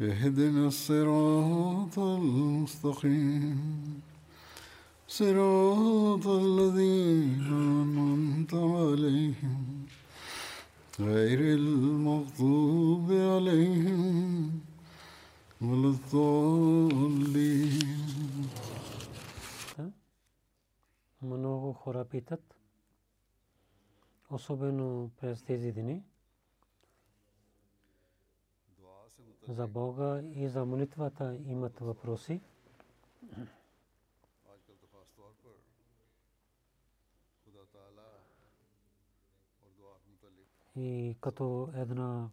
[0.00, 3.60] اهدنا الصراط المستقيم
[5.08, 9.86] صراط الذين أنعمت عليهم
[11.00, 14.60] غير المغضوب عليهم
[15.60, 17.30] ولا الضالين
[21.22, 22.40] Много хора питат,
[24.30, 26.02] особено през тези дни,
[29.49, 32.41] за Бога и за молитвата имат въпроси.
[40.75, 42.29] И като една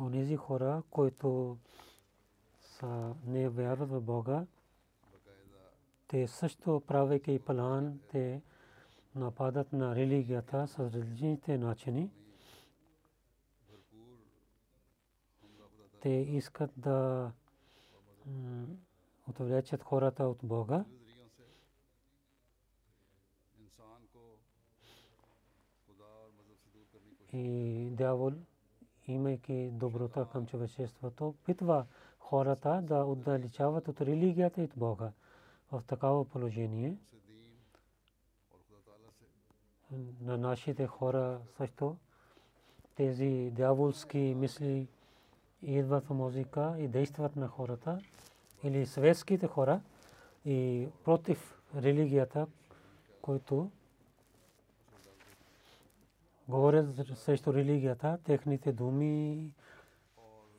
[0.00, 1.58] онези хора, които
[2.60, 4.46] са не вярват в Бога,
[6.08, 8.42] те също правейки план, те
[9.14, 12.10] нападат на религията с различните начини.
[16.00, 17.32] Те искат да
[19.28, 20.84] отвлечат хората от Бога.
[27.32, 28.32] И дявол,
[29.06, 31.86] имайки доброта към човечеството, питва
[32.18, 35.12] хората да отдалечават от религията и от Бога.
[35.72, 36.96] В такава положение
[40.20, 41.96] на нашите хора също
[42.94, 44.88] тези дяволски мисли
[45.62, 47.98] идват в музика и действат на хората
[48.64, 49.80] или светските хора
[50.44, 52.46] и против религията,
[53.22, 53.70] които
[56.48, 56.86] говорят
[57.18, 59.50] срещу религията, техните думи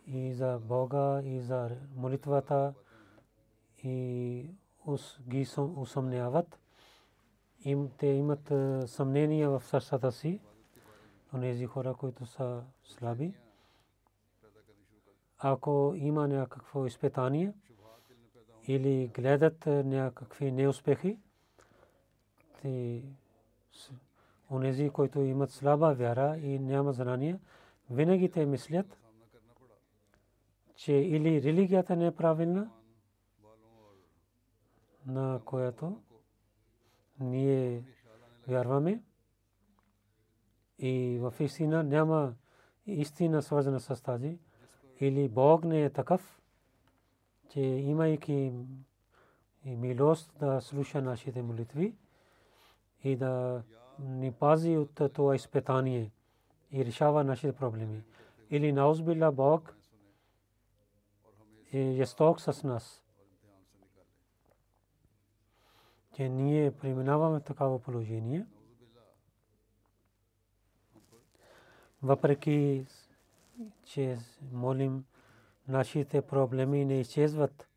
[0.07, 2.73] и за Бога, и за молитвата,
[3.83, 4.45] и
[5.29, 6.59] ги усъмняват.
[7.65, 8.53] Им, те имат
[8.89, 10.39] съмнения в сърцата си,
[11.33, 13.33] онези хора, които са слаби.
[15.39, 17.53] Ако има някакво изпитание
[18.67, 21.17] или гледат някакви неуспехи,
[24.51, 27.39] онези, които имат слаба вяра и няма знания,
[27.89, 28.97] винаги те мислят,
[30.75, 32.71] че или религията не е правилна,
[35.05, 36.01] на която
[37.19, 37.83] ние
[38.47, 39.03] вярваме
[40.79, 42.33] и в истина няма
[42.85, 44.39] истина свързана с тази,
[44.99, 46.41] или Бог не е такъв,
[47.49, 48.53] че имайки
[49.65, 51.95] милост да слуша нашите молитви
[53.03, 53.63] и да
[53.99, 56.11] ни пази от това изпитание
[56.71, 58.03] и решава нашите проблеми.
[58.49, 59.75] Или наузбилла Бог
[61.73, 63.03] е жесток с нас.
[66.15, 68.45] Че ние преминаваме такава положение.
[72.03, 72.85] Въпреки,
[73.83, 74.17] че
[74.51, 75.05] молим,
[75.67, 77.67] нашите проблеми не изчезват.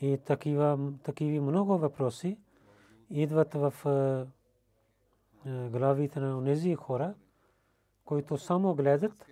[0.00, 2.38] И такива, такива много въпроси
[3.10, 3.74] идват в
[5.46, 7.14] главите на тези хора,
[8.04, 9.26] които само гледат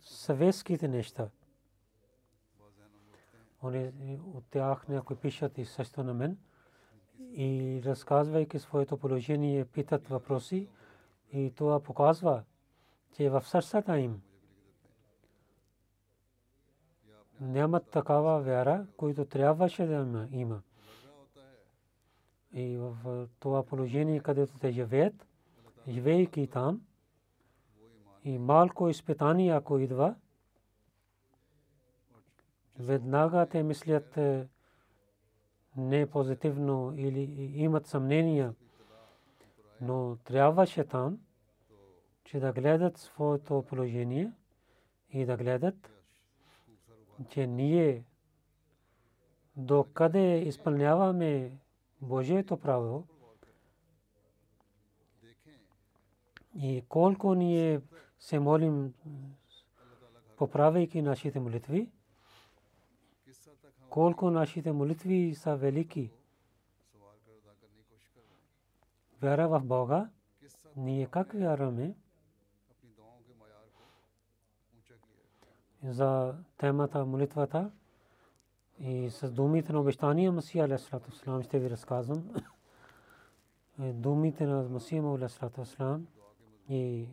[0.00, 1.28] съветските неща.
[3.62, 6.38] От тях някои пишат и също на мен
[7.18, 10.68] и разказвайки своето положение, питат въпроси
[11.32, 12.42] и това показва,
[13.16, 14.22] че в сърцата им
[17.40, 20.62] нямат такава вяра, която трябваше да има.
[22.52, 22.96] И в
[23.40, 25.26] това положение, където те живеят,
[25.88, 26.82] живеейки там,
[28.24, 30.14] и малко изпитание, ако идва,
[32.78, 34.18] веднага те мислят
[35.76, 38.54] не позитивно или имат съмнения,
[39.80, 41.18] но трябваше там,
[42.26, 44.32] че да гледат своето положение
[45.10, 45.90] и да гледат,
[47.28, 48.04] че ние
[49.56, 51.58] до къде изпълняваме
[52.00, 53.06] Божието право
[56.58, 57.80] и колко ние
[58.18, 58.94] се молим,
[60.36, 61.90] поправяйки нашите молитви,
[63.90, 66.10] колко нашите молитви са велики.
[69.22, 70.10] Вяра в Бога,
[70.76, 71.94] ние как вярваме
[75.82, 77.70] за темата молитвата
[78.80, 82.30] и с думите на обещания Масия Алейхиссалату Вассалам ще ви разказвам.
[83.78, 86.06] Думите на Масия Алейхиссалату Вассалам
[86.68, 87.08] и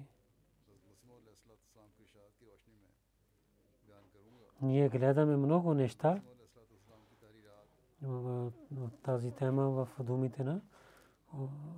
[4.62, 6.22] ние гледаме много неща
[9.04, 10.62] тази тема в думите на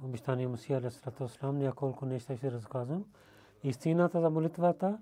[0.04, 1.58] обещания Масия Алейхиссалату Вассалам.
[1.58, 3.06] Няколко неща ще разказвам.
[3.64, 5.00] Истината за молитвата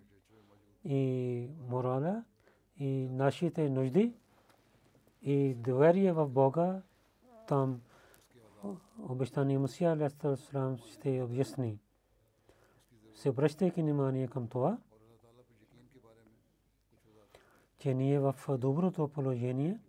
[0.86, 2.24] и морала
[2.78, 4.14] и нашите нужди
[5.22, 6.82] и доверие в Бога,
[7.48, 7.82] там
[9.10, 11.80] обещания Мусия Алейхиссалам ще обясни.
[13.16, 14.78] Се обръщайки внимание към това,
[17.78, 19.80] че ние в доброто положение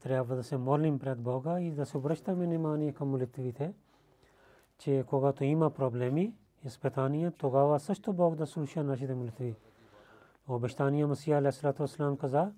[0.00, 3.74] трябва да се молим пред Бога и да се обръщаме внимание към молитвите,
[4.78, 6.34] че когато има проблеми,
[6.64, 9.54] изпитания, тогава също Бог да слуша нашите молитви.
[10.48, 12.52] Обещания Масия Алейхиссалам каза,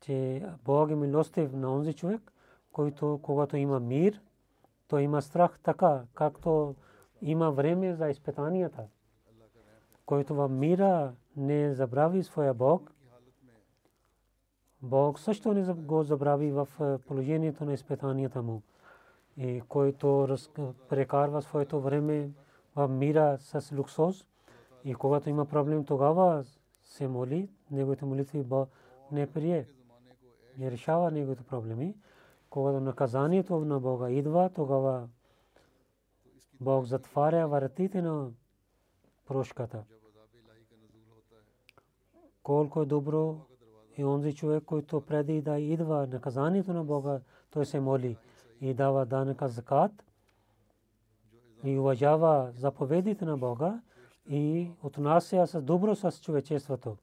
[0.00, 2.32] че Бог е милостив на онзи човек,
[2.72, 4.20] който когато има мир,
[4.88, 6.74] то има страх така, както
[7.22, 8.82] има време за изпитанията.
[10.06, 12.92] Който в мира не забрави своя Бог,
[14.82, 18.62] Бог също не го забрави в е, положението на изпитанията му.
[19.36, 20.36] И който
[20.88, 22.30] прекарва своето време
[22.76, 24.26] в мира с луксоз,
[24.84, 26.44] и когато има проблем, тогава
[26.82, 28.44] се моли, неговите молитви
[29.12, 29.68] не прие
[30.58, 31.94] не решава неговите проблеми.
[32.50, 35.08] Когато наказанието на Бога идва, тогава
[36.60, 38.30] Бог затваря вратите на
[39.26, 39.84] прошката.
[42.42, 43.36] Колко е добро
[43.96, 47.20] и онзи човек, който преди да идва наказанието на Бога,
[47.50, 48.16] той се моли
[48.60, 50.04] и дава данъка закат
[51.64, 53.80] и уважава заповедите на Бога
[54.28, 56.96] и отнася с добро с човечеството.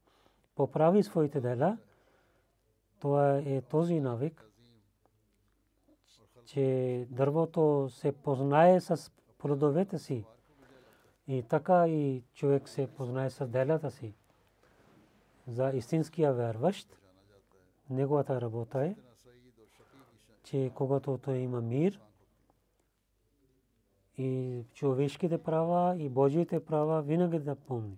[0.56, 1.78] Поправи своите дела–
[3.06, 4.46] това е този навик,
[6.46, 10.26] че дървото се познае с плодовете си.
[11.28, 14.14] И така и човек се познае с делята си.
[15.48, 16.98] За истинския вярващ,
[17.90, 18.96] неговата работа е,
[20.44, 22.02] че когато той има мир
[24.18, 27.98] и човешките права и Божиите права винаги да помни.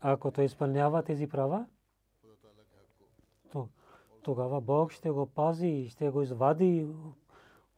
[0.00, 1.66] Ако той изпълнява тези права,
[4.22, 6.86] тогава Бог ще го пази, ще го извади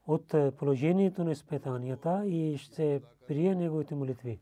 [0.07, 4.41] от е, положението на изпитанията и ще прие неговите молитви.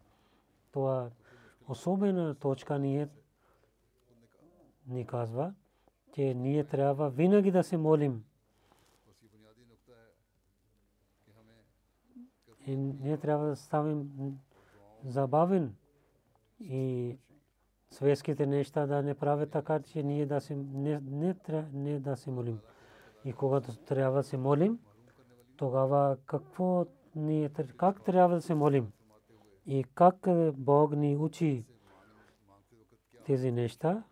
[0.73, 1.11] Това
[1.69, 3.09] особена точка ни, е,
[4.87, 5.55] ни казва,
[6.15, 8.25] че ние трябва винаги да се молим.
[12.71, 14.11] И ние трябва да ставим
[15.05, 15.75] забавен
[16.61, 17.17] и
[17.91, 21.35] светските неща да не правят така, че ние да се, не, не,
[21.73, 22.61] не да се молим.
[23.25, 24.79] И когато трябва да се молим,
[25.57, 28.93] тогава какво ние, как трябва да се молим?
[29.67, 31.65] И как Бог ни учи
[33.27, 34.03] тези неща?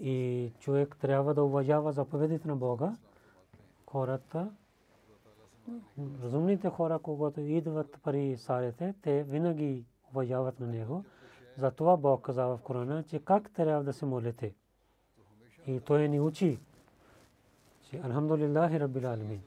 [0.00, 2.96] И човек трябва да уважава заповедите на Бога.
[3.86, 4.50] Хората
[6.22, 11.04] разумните хора, когато идват пари сарите, те винаги уважават на него.
[11.56, 14.54] Затова Бог каза в Корана, че как трябва да се молите.
[15.66, 16.58] И той ни учи,
[17.82, 19.42] че Алхамдулиллахи Раббил Аламин,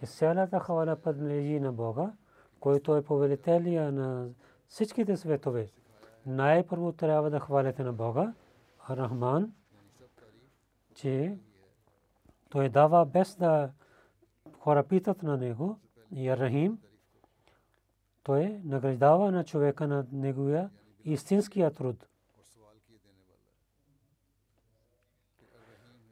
[0.00, 2.12] че цялата хвала принадлежи на Бога,
[2.60, 4.28] който е повелителя на
[4.68, 5.68] всичките светове.
[6.26, 8.32] Най-първо трябва да хвалите на Бога,
[8.90, 9.52] Рахман,
[10.94, 11.38] че
[12.48, 13.72] той дава без да
[14.58, 15.78] хора питат на него,
[16.14, 16.78] и Рахим,
[18.22, 20.70] той награждава на човека на неговия
[21.04, 22.06] истинския труд.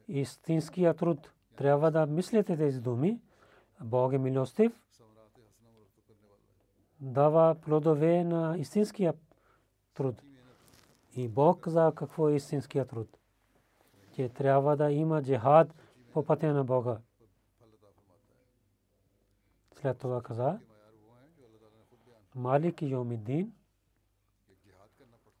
[0.07, 1.31] Истинския труд.
[1.55, 3.21] Трябва да мислите тези думи.
[3.81, 4.81] Бог е милостив.
[7.01, 9.13] Дава плодове на истинския
[9.93, 10.21] труд.
[11.19, 13.17] И Бог за какво е истинския труд.
[14.15, 15.75] Че трябва да има джихад
[16.13, 16.97] по пътя на Бога.
[19.81, 20.59] след това каза
[22.35, 23.53] Малик Йомиддин,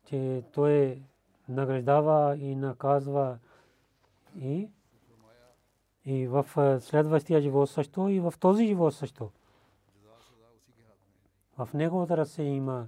[0.05, 1.03] че той
[1.49, 3.39] награждава и наказва
[4.35, 4.69] и
[6.05, 6.45] и в
[6.81, 9.31] следващия живот също и в този живот също.
[11.57, 12.87] В неговата ръце има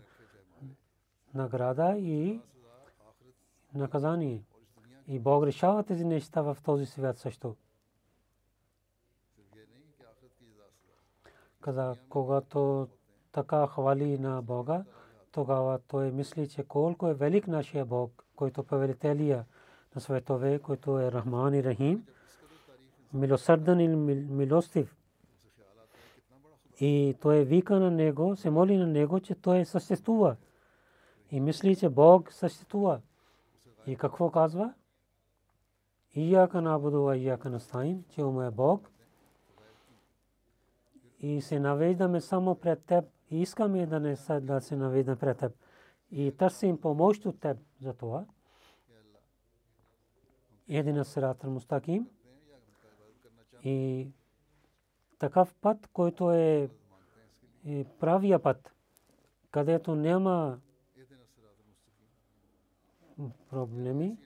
[1.33, 2.41] награда и
[3.73, 4.43] наказание.
[5.07, 7.55] И Бог решава тези неща в този свят също.
[11.61, 12.87] Каза, когато
[13.31, 14.83] така хвали на Бога,
[15.31, 19.45] тогава той мисли, че колко е велик нашия Бог, който повелителия
[19.95, 22.05] на светове, който е Рахман и Рахим,
[23.13, 24.95] милосърден и милостив.
[26.79, 30.35] И той вика на него, се моли на него, че той съществува.
[31.31, 33.01] И мисли, че Бог съществува.
[33.87, 34.73] И какво казва?
[36.15, 38.91] Ияка набуду ва ияка настаин, че ума е Бог.
[41.19, 43.05] И се навеждаме само пред теб.
[43.29, 45.53] И искаме да не да се навеждаме пред теб.
[46.11, 48.25] И търсим помощ от теб за това.
[50.69, 52.09] Един сират мустаким.
[53.63, 54.07] И
[55.19, 56.69] такъв път, който е,
[57.65, 58.73] е правия път,
[59.51, 60.59] където няма
[63.49, 64.17] проблеми.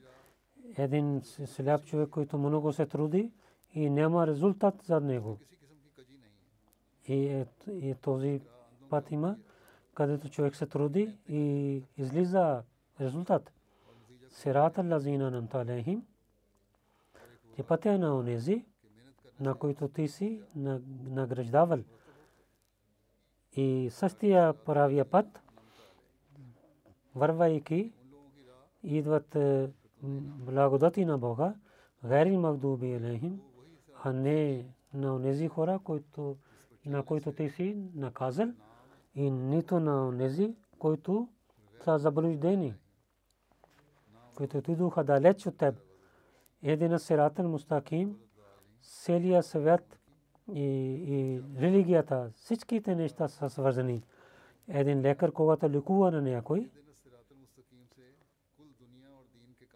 [0.76, 3.32] Един сляп човек, който много се труди
[3.74, 5.38] и няма резултат за него.
[7.08, 8.40] И, е, и този
[8.90, 9.36] път има,
[9.94, 12.62] където човек се труди и излиза
[13.00, 13.52] резултат.
[14.28, 16.06] Сирата лазина намталехим.
[17.58, 18.64] И пътя на онези,
[19.40, 20.42] на които ти си
[21.04, 21.78] награждавал.
[23.56, 25.40] И същия правия път,
[27.14, 27.92] вървайки,
[28.86, 29.70] идват е,
[30.02, 31.54] благодати на Бога,
[32.04, 33.40] гайри магдуби алейхим,
[34.02, 36.36] а не на тези хора, които,
[36.86, 38.48] на които ти си наказал,
[39.14, 41.28] и нито на тези, които
[41.84, 42.74] са заблуждени,
[44.34, 45.74] които отидоха далеч от теб.
[46.62, 48.16] Един сиратен мустаким,
[48.82, 49.98] целия свят
[50.52, 50.64] и,
[51.08, 54.02] и религията, всичките неща са свързани.
[54.68, 56.70] Един лекар, когато лекува на някой,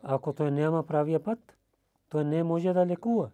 [0.02, 1.56] ако той няма правия път,
[2.08, 3.30] той не може да лекува.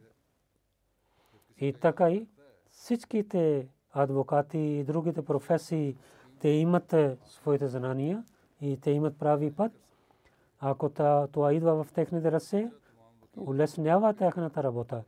[1.59, 2.27] И така и
[2.71, 5.97] всичките адвокати и другите професии,
[6.41, 6.95] те имат
[7.25, 8.25] своите знания
[8.61, 9.73] и те имат прави път.
[10.61, 10.89] Ако
[11.33, 12.71] това идва в техните ръце,
[13.37, 15.05] улеснява тяхната работа.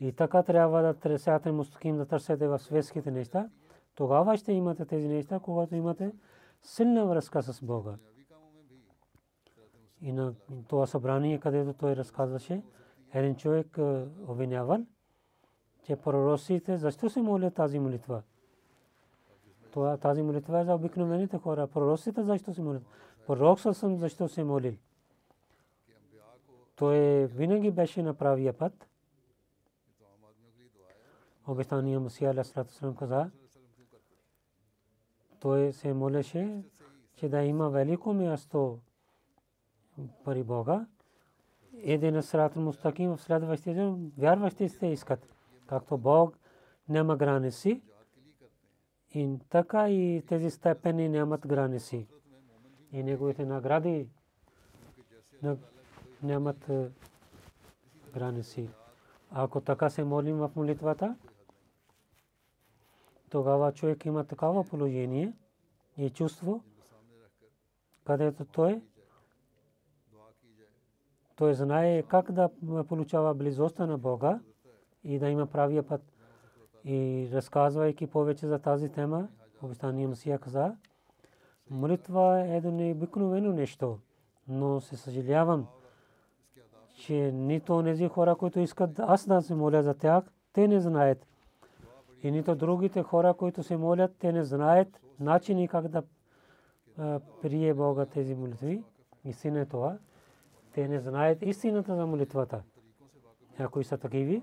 [0.00, 3.48] И така трябва да търсяте мустаким да търсете в светските неща.
[3.94, 6.12] Тогава ще имате тези неща, когато имате
[6.62, 7.94] силна връзка с Бога.
[10.02, 10.34] И на
[10.68, 12.62] това събрание, където той разказваше,
[13.12, 13.78] един човек
[14.28, 14.86] обвинявал,
[15.82, 18.22] че пророците защо се молят тази молитва?
[19.70, 21.66] Това, тази молитва е за обикновените хора.
[21.66, 22.82] Пророците защо се молят?
[23.26, 24.74] Пророк съм защо се молил?
[26.76, 28.86] Той винаги беше на правия път
[31.46, 33.30] обещания Мусия Алейхиссалам каза,
[35.40, 36.62] той се молеше,
[37.14, 38.78] че да има велико място
[40.24, 40.86] пари Бога.
[41.82, 45.34] Един срат мустаким в следващите вярващите искат.
[45.66, 46.38] Както Бог
[46.88, 47.82] няма граници,
[49.14, 52.06] и така и тези степени нямат граници.
[52.92, 54.08] И неговите награди
[56.22, 56.70] нямат
[58.14, 58.68] граници.
[59.30, 61.16] Ако така се молим в молитвата,
[63.30, 65.32] тогава човек има такава положение
[65.96, 66.62] и чувство,
[68.04, 68.82] където той
[71.40, 72.48] той знае как да
[72.88, 74.40] получава близостта на Бога
[75.04, 76.02] и да има правия път.
[76.84, 79.28] И разказвайки повече за тази тема,
[79.62, 80.76] обещания Мсия каза,
[81.70, 83.98] молитва е едно необикновено нещо,
[84.48, 85.66] но се съжалявам,
[86.96, 91.26] че нито тези хора, които искат аз да се моля за тях, те не знаят
[92.22, 96.02] и нито другите хора, които се молят, те не знаят начини как да
[97.42, 98.82] прие Бога тези молитви.
[99.24, 99.98] Истина е това.
[100.74, 102.62] Те не знаят истината за молитвата.
[103.58, 104.42] Някои са такиви,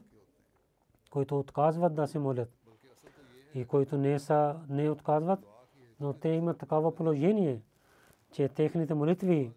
[1.11, 2.49] които отказват да се молят.
[3.53, 5.39] И които не, са, не отказват,
[5.99, 7.61] но те имат такава положение,
[8.31, 9.51] че техните молитви,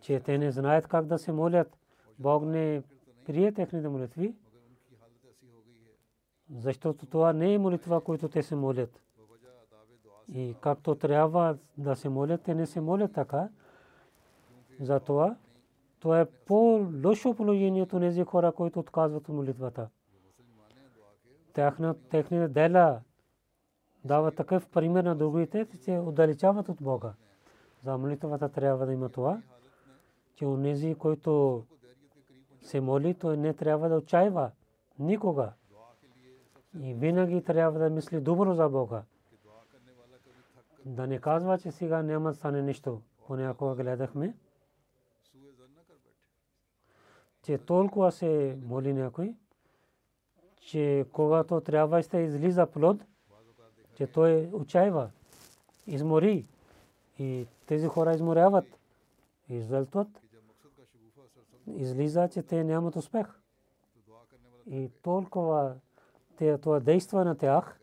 [0.00, 1.76] че те не знаят как да се молят.
[2.18, 2.82] Бог не
[3.26, 4.34] прие техните молитви
[6.50, 9.02] защото това не е молитва, която те се молят.
[10.32, 13.48] И както трябва да се молят, те не се молят така.
[14.80, 15.36] Затова
[16.00, 19.88] това е по-лошо положението на тези хора, които отказват молитвата.
[21.52, 23.00] тяхна техните дела
[24.04, 27.12] дава такъв пример на другите, че отдалечават от Бога.
[27.84, 29.42] За молитвата трябва да има това,
[30.34, 31.64] че онези, които
[32.62, 34.50] се моли, той не трябва да отчаива
[34.98, 35.52] никога.
[36.80, 39.02] И винаги трябва да мисли добро за Бога.
[40.84, 43.02] Да не казва, че сега няма стане нищо.
[43.26, 44.34] Понякога гледахме,
[47.48, 49.34] че толкова се моли някой,
[50.56, 53.04] че когато трябва да излиза плод,
[53.94, 55.10] че той отчаива,
[55.86, 56.46] измори.
[57.18, 58.64] И тези хора изморяват,
[59.48, 60.08] излътват.
[61.66, 63.26] Излиза, че те нямат успех.
[64.66, 65.76] И толкова
[66.36, 67.80] те, това действа на тях,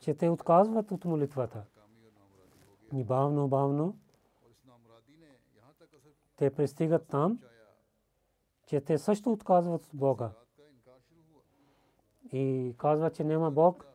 [0.00, 1.64] че те отказват от молитвата.
[2.92, 3.96] И бавно, бавно
[6.36, 7.38] те пристигат там,
[8.70, 10.30] че те също отказват от Бога.
[12.32, 13.86] И казват, че няма Бог.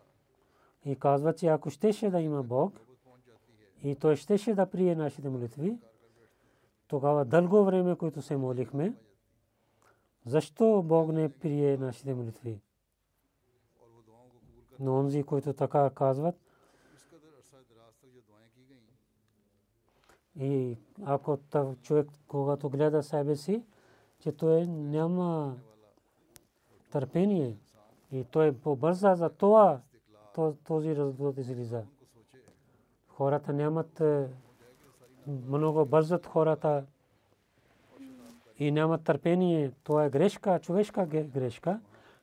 [0.85, 2.79] И казва, че ако щеше да има Бог,
[3.83, 5.79] и той щеше да прие нашите молитви,
[6.87, 8.95] тогава дълго време, които се молихме,
[10.25, 12.61] защо Бог не прие нашите молитви?
[14.79, 16.35] Но онзи, които така казват,
[20.39, 21.37] и ако
[21.81, 23.63] човек, когато гледа себе си,
[24.25, 25.55] че той няма
[26.91, 27.57] търпение
[28.11, 29.79] и той побърза за това,
[30.67, 31.83] този резултат излиза.
[33.07, 34.27] Хората нямат е,
[35.47, 36.85] много бързат хората
[38.59, 39.71] и нямат търпение.
[39.83, 41.79] Това е грешка, човешка грешка.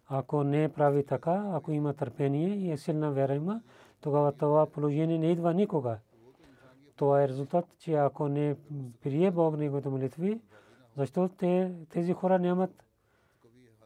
[0.09, 3.61] Ако не прави така, ако има търпение и е силна вера има,
[4.01, 5.99] тогава това положение не идва никога.
[6.97, 8.57] Това е резултат, че ако не
[9.03, 10.41] прие Бог неговите молитви,
[10.97, 12.85] защото те, тези хора нямат,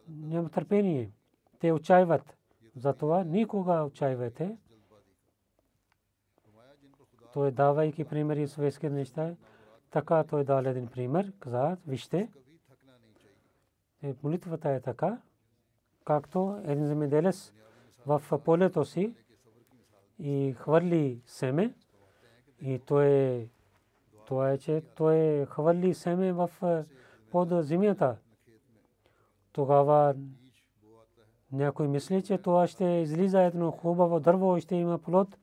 [0.09, 1.11] нямат търпение.
[1.59, 2.37] Те отчаиват.
[2.75, 4.57] Затова никога отчаивайте.
[7.33, 9.35] Той давайки примери светски неща,
[9.91, 12.29] така той даде един пример, каза, вижте,
[14.03, 15.21] е, молитвата е така,
[16.05, 17.53] както един земеделец
[18.05, 19.15] в полето си
[20.19, 21.73] и хвърли семе
[22.61, 23.49] и той
[24.27, 26.51] това е, че той хвърли семе в
[27.31, 28.17] под земята.
[29.51, 30.15] Тогава
[31.51, 35.37] някой мисли, че това ще излиза едно хубаво дърво и ще има плод.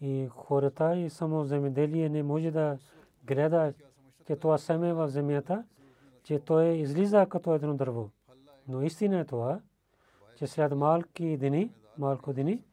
[0.00, 2.78] И хората и само земеделие не може да
[3.24, 3.72] гледа,
[4.26, 5.64] че това семе в земята,
[6.22, 8.10] че той излиза като едно дърво.
[8.68, 9.60] Но истина е това,
[10.36, 12.64] че след малки дни, малко дни,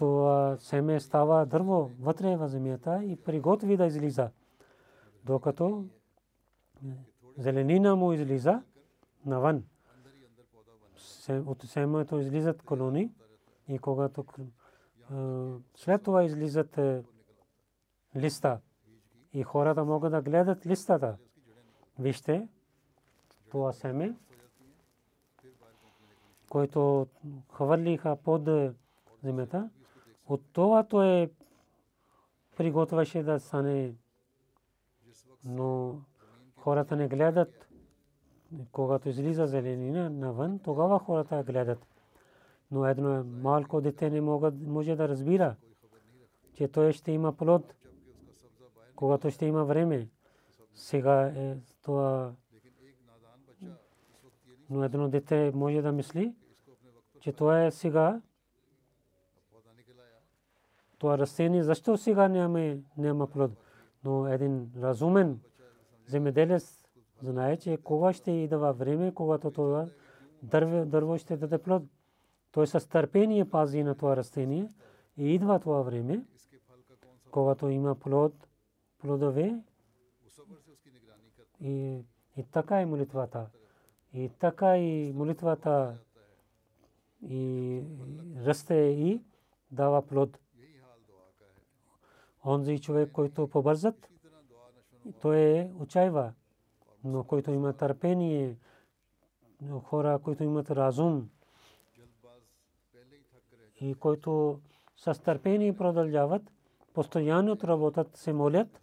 [0.00, 4.30] това семе става дърво вътре в земята и приготви да излиза.
[5.24, 5.84] Докато
[7.38, 8.62] зеленина му излиза
[9.26, 9.64] навън
[11.28, 13.12] от семето излизат колони
[13.68, 14.24] и когато
[15.74, 17.02] след това излизат е,
[18.16, 18.60] листа
[19.32, 21.16] и хората могат да гледат листата.
[21.98, 22.48] Вижте,
[23.50, 24.14] това семе,
[26.50, 27.06] който
[27.52, 28.48] хвърлиха под
[29.22, 29.70] земята,
[30.30, 31.30] от това то е
[32.56, 33.94] приготвяше да стане,
[35.44, 36.00] но
[36.56, 37.70] хората не гледат
[38.72, 41.86] когато излиза зеленина навън, тогава хората гледат.
[42.70, 45.56] Но едно е малко дете не могат, може да разбира,
[46.54, 47.74] че той ще има плод,
[48.96, 50.08] когато ще има време.
[50.74, 52.32] Сега е това.
[54.70, 56.34] Но едно дете може да мисли,
[57.20, 58.20] че това е сега.
[61.00, 63.50] Това растение, защо сега няма, няма плод?
[64.04, 65.40] Но един разумен
[66.06, 66.84] земеделец
[67.22, 69.86] знае, че кога ще идва време, когато това
[70.42, 71.82] дърво ще даде плод.
[72.52, 74.72] Той с търпение пази на това растение
[75.16, 76.24] и идва това време,
[77.30, 78.48] когато има плод,
[78.98, 79.62] плодове
[81.60, 82.04] и,
[82.36, 83.46] и така е молитвата.
[84.12, 85.98] И така и молитвата
[87.22, 87.82] и
[88.36, 89.22] расте и
[89.70, 90.38] дава плод.
[92.46, 94.10] Онзи човек, който побързат,
[95.20, 96.32] той е отчаива
[97.04, 98.56] но който има търпение,
[99.82, 101.30] хора, които имат разум
[103.80, 104.60] и които
[104.96, 106.42] с търпение продължават,
[106.94, 108.80] постоянно работят, се молят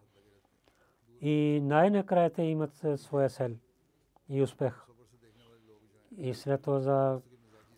[1.22, 3.52] и най-накрая те имат своя сел
[4.30, 4.86] и успех.
[6.18, 7.22] И след това за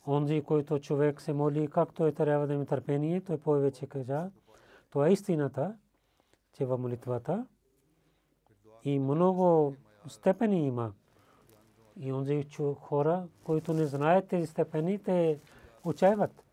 [0.07, 4.31] онзи, който човек се моли, както е трябва да има търпение, той повече каза.
[4.89, 5.77] Това е истината,
[6.53, 7.45] че в молитвата
[8.83, 9.75] и много
[10.07, 10.93] степени има.
[11.97, 15.39] И онзи хора, които не знаят тези степени, те
[15.83, 16.43] отчаиват.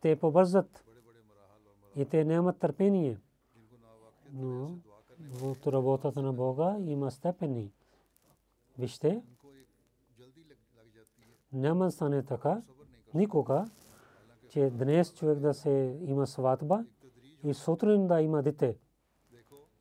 [0.00, 0.84] Те побързат.
[1.96, 3.18] И те нямат търпение.
[4.32, 4.70] Но
[5.18, 7.72] в работата на Бога има степени.
[8.78, 9.22] Вижте,
[11.52, 12.62] няма стане така
[13.14, 13.64] никога,
[14.48, 16.84] че днес човек да се има сватба
[17.44, 18.78] и сутрин да има дете.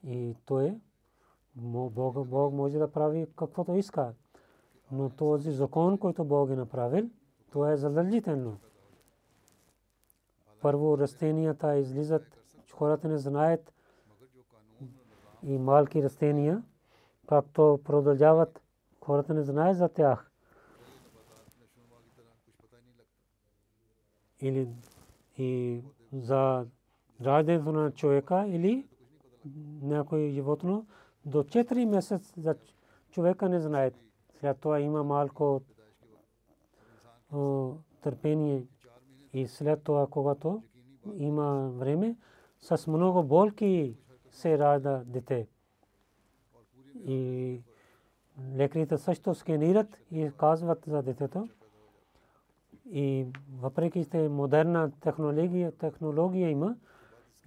[0.04, 0.80] И то е,
[1.56, 4.14] Бог, Бог може да прави каквото иска.
[4.92, 7.10] Но този закон, който Бог е направил,
[7.52, 8.60] то е задължително.
[10.62, 12.24] Първо растенията излизат,
[12.74, 13.74] хората не знаят
[15.44, 16.64] и малки растения,
[17.28, 18.62] както продължават,
[19.02, 20.32] хората не знаят за тях.
[24.42, 24.70] Или
[25.38, 25.82] и
[26.14, 26.66] за
[27.22, 28.88] раждането на човека или
[29.82, 30.86] някой животно
[31.26, 32.56] до 4 месеца за
[33.12, 33.92] човека не знае.
[34.40, 35.62] След това има малко
[38.02, 38.66] търпение
[39.34, 40.64] и след това, когато
[41.16, 42.18] има време,
[42.60, 43.98] с много болки
[44.32, 45.48] се ражда дете.
[47.06, 47.62] И
[48.56, 51.50] лекарите също сканират и казват за детето.
[52.92, 53.28] И
[53.60, 56.76] въпреки че модерна технология, технология има,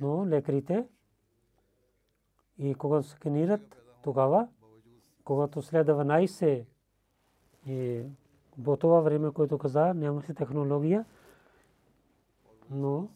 [0.01, 0.89] но лекарите
[2.59, 4.49] и когато сканират, тогава,
[5.25, 6.65] когато следва 12
[7.67, 8.03] и
[8.65, 11.05] по това време, което каза, нямаше технология,
[12.71, 13.09] но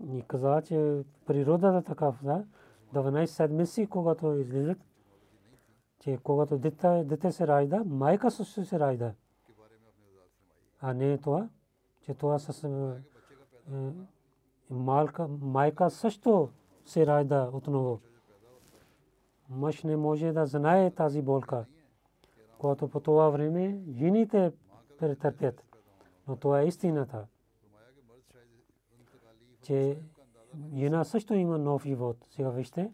[0.00, 2.44] ни каза, че природата такава, да,
[2.94, 4.78] 12 седмици, когато излизат,
[6.00, 9.14] че когато дете, се ражда, майка също се ражда.
[10.80, 11.48] А не това,
[12.02, 13.02] че това с е,
[14.70, 16.48] малка, майка също
[16.84, 18.00] се ражда отново.
[19.48, 21.64] Мъж не може да знае тази болка,
[22.58, 24.52] когато по това време жените
[24.98, 25.64] претърпят.
[26.28, 27.26] Но това е истината
[29.66, 29.98] че
[30.74, 32.16] жена също има нов живот.
[32.30, 32.92] Сега вижте,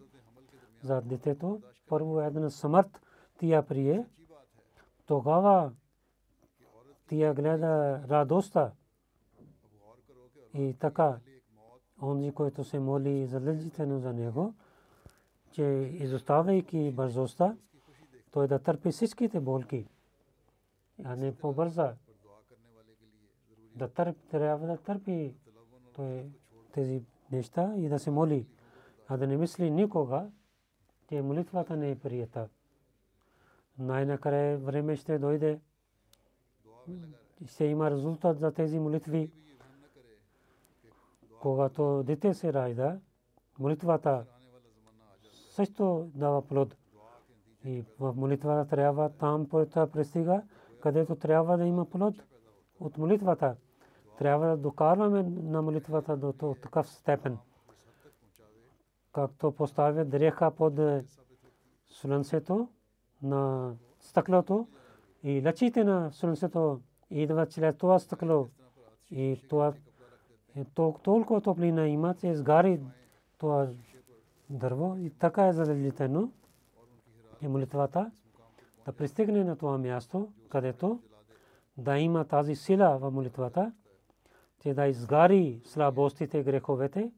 [0.81, 3.01] за детето, първо една смърт
[3.37, 4.05] тия прие,
[5.05, 5.71] тогава
[7.07, 8.71] тия гледа радостта
[10.53, 11.17] и така,
[12.01, 14.53] онзи, който се моли задължително за него,
[15.51, 17.55] че изоставяйки бързостта,
[18.31, 19.87] той да търпи всичките болки,
[21.03, 21.93] а не по-бърза.
[23.75, 25.35] Да търпи, трябва да търпи
[25.95, 26.25] той
[26.71, 28.47] тези неща и да се моли,
[29.07, 30.29] а да не мисли никога,
[31.09, 32.49] че молитвата не е прията.
[33.79, 35.59] Най-накрая време ще дойде,
[37.47, 39.31] ще има резултат за тези молитви.
[41.43, 42.99] Когато дете се ражда,
[43.59, 44.25] молитвата
[45.49, 46.75] също дава плод.
[47.65, 49.47] И в молитвата трябва там
[49.93, 50.41] пристига,
[50.81, 52.15] където трябва да има плод
[52.79, 53.55] от молитвата
[54.17, 57.37] трябва да докарваме на молитвата до такъв степен.
[59.11, 60.73] Както поставя дреха под
[61.87, 62.67] слънцето
[63.21, 64.67] на стъклото
[65.23, 68.47] и лъчите на слънцето идват чрез това стъкло.
[69.11, 69.73] И това е
[71.03, 72.81] толкова топлина има, че изгари
[73.37, 73.67] това
[74.49, 76.31] дърво и така е задължително
[77.41, 78.11] и молитвата
[78.85, 80.99] да пристигне на това място, където
[81.77, 83.71] да има тази сила в молитвата
[84.63, 87.11] че да изгари слабостите, греховете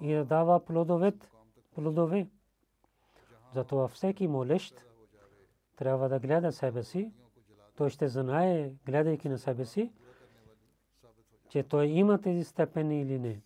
[0.00, 1.30] и да дава плодовет,
[1.74, 2.28] плодове.
[3.54, 4.84] Затова всеки молещ
[5.76, 7.12] трябва да гледа себе си.
[7.76, 9.92] Той ще знае, гледайки на себе си,
[11.48, 13.40] че той има тези степени или не.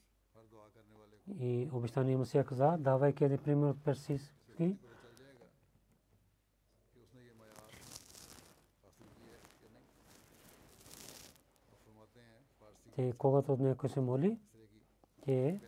[1.41, 4.77] И обещание му се каза, давайки един пример от персийски,
[12.95, 14.38] че когато някой се моли,
[15.25, 15.61] че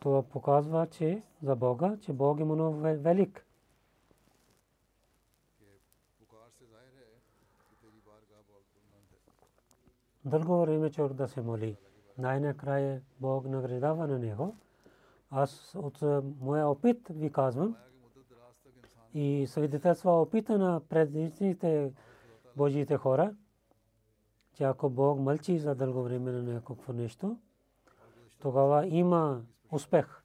[0.00, 3.45] това показва, че за Бога, че Бог е много велик.
[10.26, 11.76] Дълго време човек да се моли.
[12.18, 14.56] Най-накрая Бог награждава на него.
[15.30, 16.02] Аз от
[16.40, 17.76] моя опит ви казвам
[19.14, 21.92] и свидетелства опита на предишните
[22.56, 23.34] Божиите хора–
[24.56, 27.38] че ако Бог мълчи за дълго време на някакво нещо,
[28.38, 30.22] тогава има успех.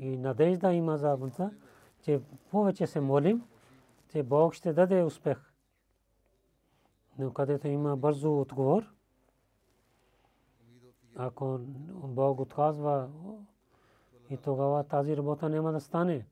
[0.00, 1.50] И надежда има за бъдта,
[2.02, 3.44] че повече се молим,
[4.08, 5.38] че Бог ще даде успех.
[7.18, 8.94] Но където има бързо отговор,
[11.18, 11.58] ако
[12.04, 13.08] Бог отказва,
[14.30, 16.26] и тогава тази работа няма да стане.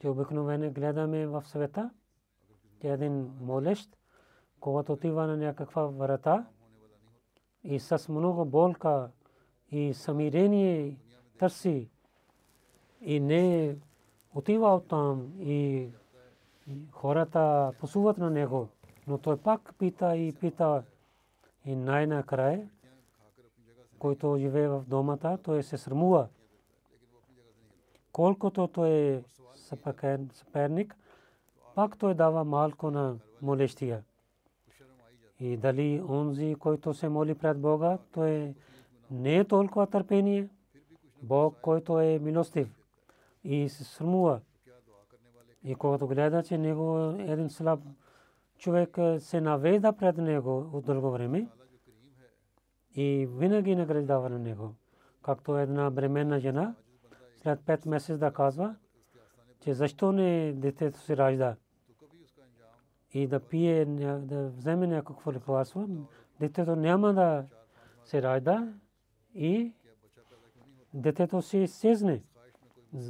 [0.00, 1.90] че обикновено гледаме в света,
[2.80, 3.96] че един молещ,
[4.60, 6.46] когато отива на някаква врата
[7.64, 9.10] и с много болка
[9.70, 10.96] и самирение
[11.38, 11.90] търси.
[13.00, 13.76] И не
[14.34, 15.88] отива от там и
[16.90, 18.68] хората посуват на него,
[19.06, 20.84] но той пак пита и пита.
[21.64, 22.68] И най-накрая,
[23.98, 26.28] който живее в домата, той се срамува.
[28.12, 29.22] Колкото той е
[30.32, 30.96] съперник,
[31.74, 34.02] пак той дава малко на молещия.
[35.40, 38.54] И дали онзи, който се моли пред Бога, той
[39.10, 40.48] не е толкова търпение.
[41.22, 42.68] Бог, който е милостив
[43.44, 44.40] и се срамува.
[45.64, 47.80] И когато гледа, че него един слаб
[48.58, 51.48] човек се наведа пред него от дълго време
[52.98, 54.74] и винаги награждава на него.
[55.22, 56.74] Както една бременна жена
[57.36, 58.76] след 5 месеца да казва,
[59.60, 61.56] че защо не детето се ражда
[63.14, 63.84] и да пие,
[64.18, 65.88] да вземе някакво лекарство,
[66.40, 67.44] детето няма да
[68.04, 68.72] се ражда
[69.34, 69.72] и
[70.94, 72.22] детето се изчезне.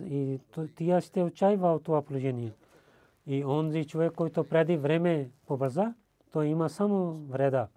[0.01, 0.41] И
[0.77, 2.53] тя ще отчаива от това положение.
[3.27, 5.95] И онзи човек, който преди време побърза,
[6.33, 7.69] той има само вреда.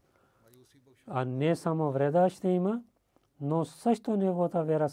[1.13, 2.83] А не само вреда ще има,
[3.41, 4.87] но също неговата вера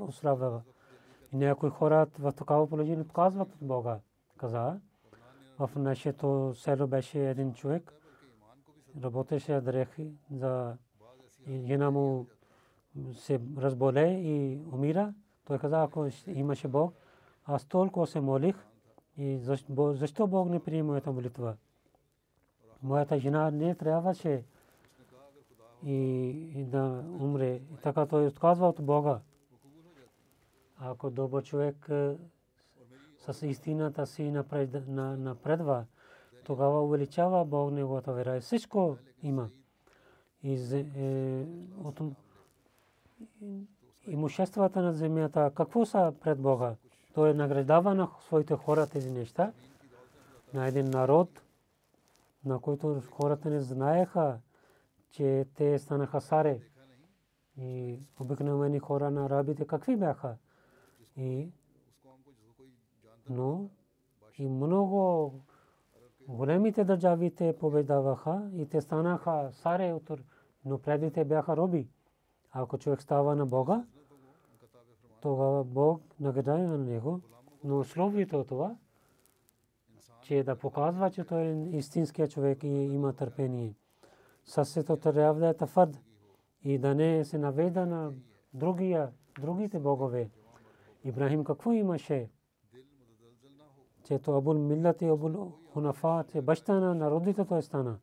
[0.00, 0.62] ослабва.
[1.32, 3.98] Някои хора в такава положение казват от Бога.
[4.36, 4.80] Каза,
[5.58, 7.94] в нашето село беше един човек,
[9.02, 10.76] работеше дрехи за
[11.48, 12.26] жена му
[13.14, 15.14] се разболе и умира.
[15.44, 16.94] Той каза, ако имаше Бог,
[17.44, 18.66] аз толкова се молих
[19.16, 19.38] и
[19.78, 21.56] защо Бог не приема моята молитва?
[22.82, 24.44] Моята жена не трябваше
[25.86, 27.60] и да умре.
[27.82, 29.20] Така той отказва от Бога.
[30.78, 31.90] Ако добър човек
[33.18, 35.84] с истината си напредва,
[36.44, 38.40] тогава увеличава Бог неговата вера.
[38.40, 39.48] Всичко има.
[40.42, 40.54] И
[40.96, 41.46] е,
[44.06, 46.74] имуществата на земята, какво са пред Бога?
[47.14, 49.52] Той е награждава на своите хора тези неща.
[50.54, 51.42] На един народ,
[52.44, 54.38] на който хората не знаеха,
[55.14, 56.60] че те станаха саре.
[57.56, 60.36] И обикновени хора на арабите какви бяха?
[61.16, 61.52] И
[63.30, 63.70] но
[64.38, 65.32] и много
[66.28, 70.00] големите държави те побеждаваха и те станаха саре,
[70.64, 71.88] но преди те бяха роби.
[72.50, 73.86] Ако човек става на Бога,
[75.20, 77.20] тогава Бог награждава на него.
[77.64, 78.76] Но условието е това,
[80.22, 83.74] че да показва, че той е истинският човек и има търпение.
[84.46, 86.00] Сърцето трябва да е твърд
[86.62, 88.12] и да не се наведа на
[88.54, 90.30] другия, другите богове.
[91.04, 92.30] Ибрахим какво имаше?
[94.04, 97.98] Че то Абул Миллат и Абул Хунафа, че баща на народите той стана.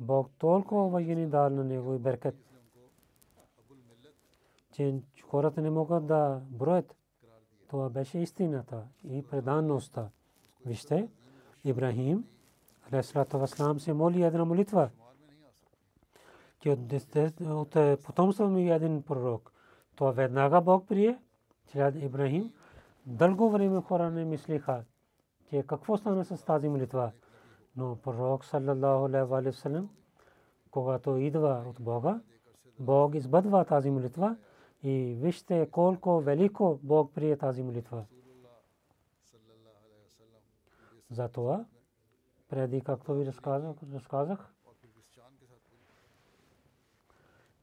[0.00, 2.52] Бог толкова вагини дал на него и беркет
[4.72, 6.96] че хората не могат да броят.
[7.68, 10.08] Това беше истината и преданността.
[10.66, 11.08] Вижте,
[11.64, 12.24] Ибрахим,
[12.88, 14.90] алейхиссалату вассалам, се моли една молитва,
[16.62, 16.78] че
[17.44, 19.52] от потомство ми един пророк.
[19.96, 21.18] Това веднага Бог прие,
[21.66, 22.52] че Ибрахим,
[23.06, 24.84] дълго време хора не мислиха,
[25.50, 27.12] че какво стана с тази молитва.
[27.76, 29.88] Но пророк, саллаллаху алейхи ва салlam,
[30.70, 32.20] когато идва от Бога,
[32.78, 34.36] Бог избъдва тази молитва
[34.82, 38.04] и вижте колко велико Бог прие тази молитва.
[41.10, 41.64] Затова,
[42.48, 44.52] преди както ви разказах, разказах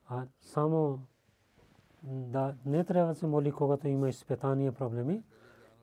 [0.10, 1.00] а само
[2.04, 5.24] да не трябва да се моли, когато има изпитания проблеми,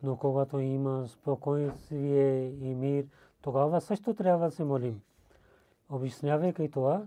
[0.03, 3.07] но когато има спокойствие и мир,
[3.43, 5.01] тогава също трябва да се молим.
[5.91, 7.07] Обяснявайки това,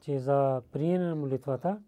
[0.00, 1.82] че за приене на молитвата,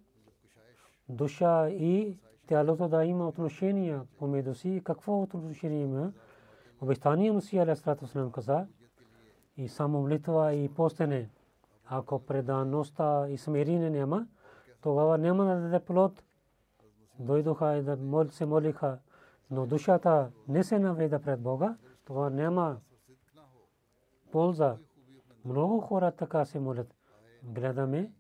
[1.08, 4.82] душа и тялото да има отношения помежду си.
[4.84, 6.12] Какво отношение има?
[6.80, 8.66] Обещание Мусия Алейхиссалату Вассалам каза
[9.56, 11.30] и само молитва и постене.
[11.94, 14.26] Ако предаността и смирение няма,
[14.80, 16.22] тогава няма да даде плод.
[17.18, 18.98] Дойдоха и да мол, се молиха,
[19.50, 21.76] но душата не се наведа пред Бога,
[22.06, 22.76] тогава няма
[24.30, 24.76] полза.
[25.44, 26.94] Много хора така се молят.
[27.42, 28.12] Гледаме,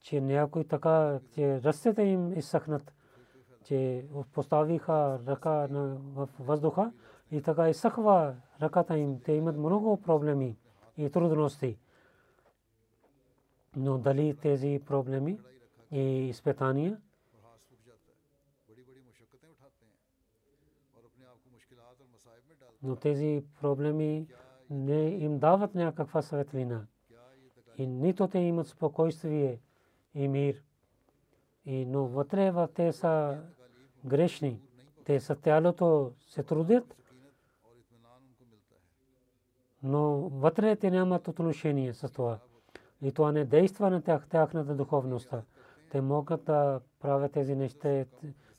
[0.00, 2.94] че някой така, че ръцете им изсъхнат,
[3.64, 5.66] че поставиха ръка
[6.14, 6.92] в въздуха
[7.30, 9.20] и така изсъхва ръката им.
[9.24, 10.56] Те имат много проблеми
[10.96, 11.78] и трудности.
[13.76, 15.38] Но дали тези проблеми
[15.92, 17.00] и изпитания
[22.82, 24.28] Но тези проблеми
[24.70, 26.86] не им дават някаква светлина.
[27.78, 29.60] И нито те имат спокойствие
[30.14, 30.62] и мир.
[31.64, 33.42] И, но вътре в те са
[34.04, 34.60] грешни.
[35.04, 36.96] Те са тялото се трудят,
[39.82, 42.38] но вътре те нямат отношение с това.
[43.02, 45.34] И това не действа на тях, тяхната духовност.
[45.90, 48.04] Те могат да правят тези неща,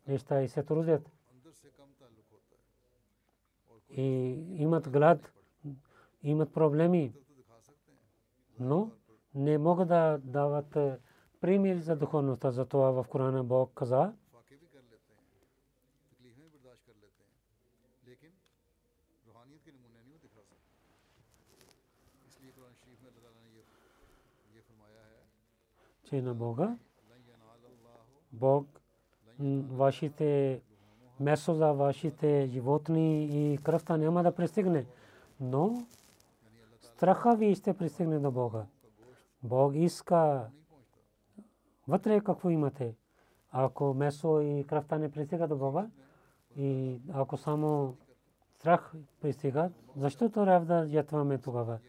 [0.07, 1.11] неща и се трудят.
[3.89, 4.03] И
[4.55, 5.31] имат глад,
[6.23, 7.13] имат проблеми,
[8.59, 8.91] но
[9.35, 10.77] не могат да дават
[11.41, 12.51] пример за духовността.
[12.51, 14.13] Затова в Корана Бог каза,
[26.09, 26.77] че на Бога.
[28.33, 28.81] Бог
[29.69, 30.61] вашите
[31.19, 34.85] месо за вашите животни и кръвта няма да пристигне.
[35.39, 35.85] Но
[36.81, 38.65] страха ви ще пристигне до Бога.
[39.43, 40.49] Бог иска
[41.87, 42.95] вътре какво имате.
[43.51, 45.87] Ако месо и кръвта не пристига до Бога
[46.55, 47.97] и ако само
[48.59, 51.79] страх пристига, защо трябва да ятваме тогава?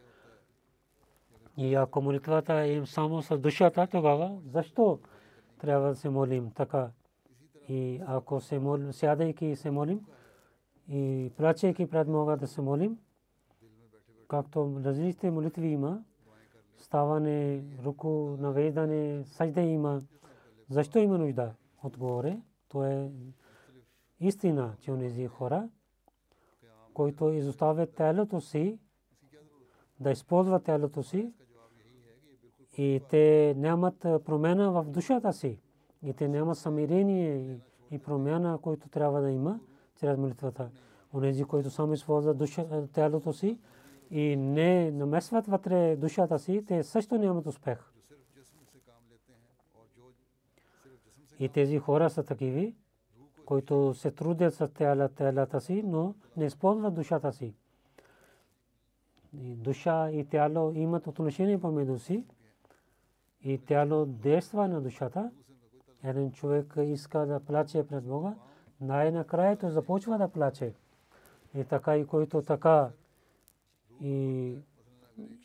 [1.61, 4.99] И ако молитвата е само с душата, тогава защо
[5.57, 6.91] трябва да се молим така?
[7.69, 10.05] И ако се молим, сядайки се молим
[10.89, 12.97] и плачейки пред Бога да се молим,
[14.27, 16.03] както различните молитви има,
[16.77, 20.01] ставане, руку, навеждане, сажда има.
[20.69, 21.53] Защо има нужда?
[21.83, 23.11] Отгоре, то е
[24.19, 25.69] истина, че онези хора,
[26.93, 28.79] които изоставят тялото си,
[29.99, 31.33] да използват тялото си,
[32.77, 35.59] и те нямат промяна в душата си.
[36.03, 37.59] И те нямат самирение
[37.91, 39.59] и промяна, който трябва да има
[39.95, 40.69] чрез молитвата.
[41.13, 42.37] Онези, които само използват
[42.91, 43.59] тялото си
[44.11, 47.91] и не намесват вътре душата си, те също нямат успех.
[51.39, 52.75] И тези хора са такиви,
[53.45, 54.67] които се трудят с
[55.15, 57.53] тялата си, но не използват душата си.
[59.33, 62.25] Душа и тяло имат отношение помежду си
[63.43, 65.31] и тяло действа на душата.
[66.03, 68.35] Един човек иска да плаче пред Бога,
[68.81, 70.73] най-накрая той започва да плаче.
[71.55, 72.89] И така и който така
[74.01, 74.55] и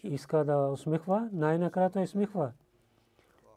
[0.02, 2.52] иска да усмихва, най-накрая той усмихва.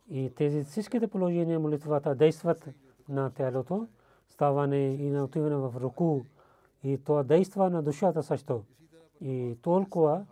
[0.09, 2.69] И тези всичките положения молитвата действат
[3.09, 3.87] на тялото,
[4.29, 6.21] ставане и на отиване в руку.
[6.83, 8.63] И това действа на душата също.
[9.21, 10.25] И толкова,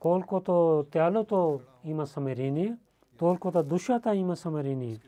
[0.00, 2.76] колкото тялото има самирение,
[3.22, 4.98] толкова душата има самирение.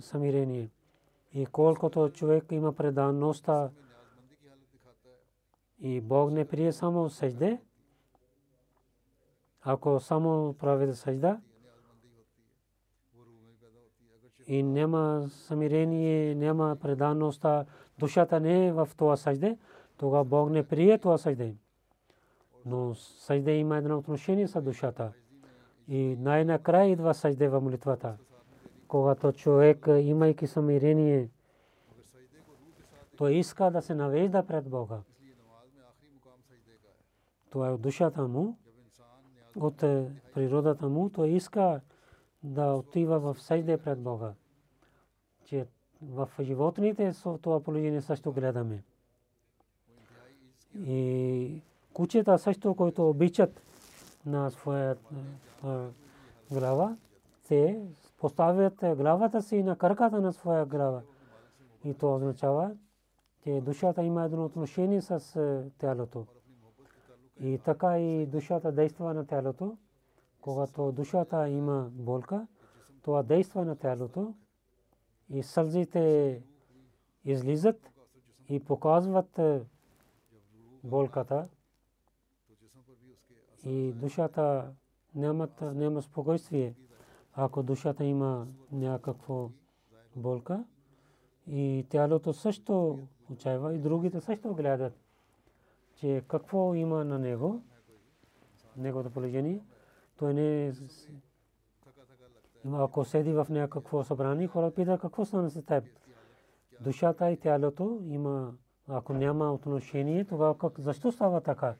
[0.00, 0.70] Самирение.
[1.32, 3.70] И колкото човек има преданността
[5.80, 7.60] и Бог не прие само съжде,
[9.62, 11.40] ако само прави да съжда
[14.46, 17.64] и няма самирение, няма преданността,
[17.98, 19.58] душата не е в това съжде,
[19.96, 21.56] тогава Бог не прие това съжде.
[22.66, 25.12] Но съжде има едно отношение с душата.
[25.88, 28.16] И най-накрая идва съжде в молитвата.
[28.88, 31.28] Когато човек, имайки самирение,
[33.16, 34.98] той иска да се навежда пред Бога.
[37.50, 38.56] Това е от душата му,
[39.56, 39.76] от
[40.34, 41.80] природата му, той иска
[42.42, 44.32] да отива в съжде пред Бога.
[45.44, 45.66] Че
[46.02, 48.82] в животните това положение също гледаме.
[50.86, 51.60] И
[51.92, 53.62] кучета също, които обичат
[54.26, 54.96] на своя
[56.50, 56.96] глава,
[57.48, 57.80] те
[58.18, 61.02] поставят главата си на краката на своя глава.
[61.84, 62.76] И то означава,
[63.42, 65.38] че душата има едно отношение с
[65.78, 66.26] тялото.
[67.40, 69.76] И така и душата действа на тялото.
[70.40, 72.46] Когато душата има болка,
[73.02, 74.34] това действа на тялото
[75.30, 76.42] и сълзите
[77.24, 77.90] излизат
[78.48, 79.40] и показват
[80.84, 81.48] болката
[83.64, 84.72] и душата
[85.14, 86.74] нямат, няма спокойствие,
[87.32, 89.50] ако душата има някакво
[90.16, 90.64] болка.
[91.46, 92.98] И тялото също
[93.30, 94.92] отчаива и другите също гледат,
[95.94, 97.62] че какво има на него,
[98.76, 99.64] неговото положение.
[100.16, 100.72] Той не
[102.64, 105.84] има, ако седи в някакво събрание, хора питат какво стана с теб.
[106.80, 108.54] Душата и тялото има,
[108.88, 111.74] ако няма отношение, тогава как, защо става така?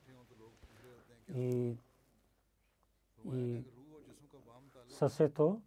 [1.34, 1.76] И,
[3.34, 3.64] и
[4.88, 5.60] съсето,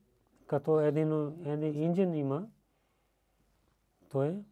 [0.48, 1.12] като един,
[1.46, 2.48] един инжен има,
[4.10, 4.44] той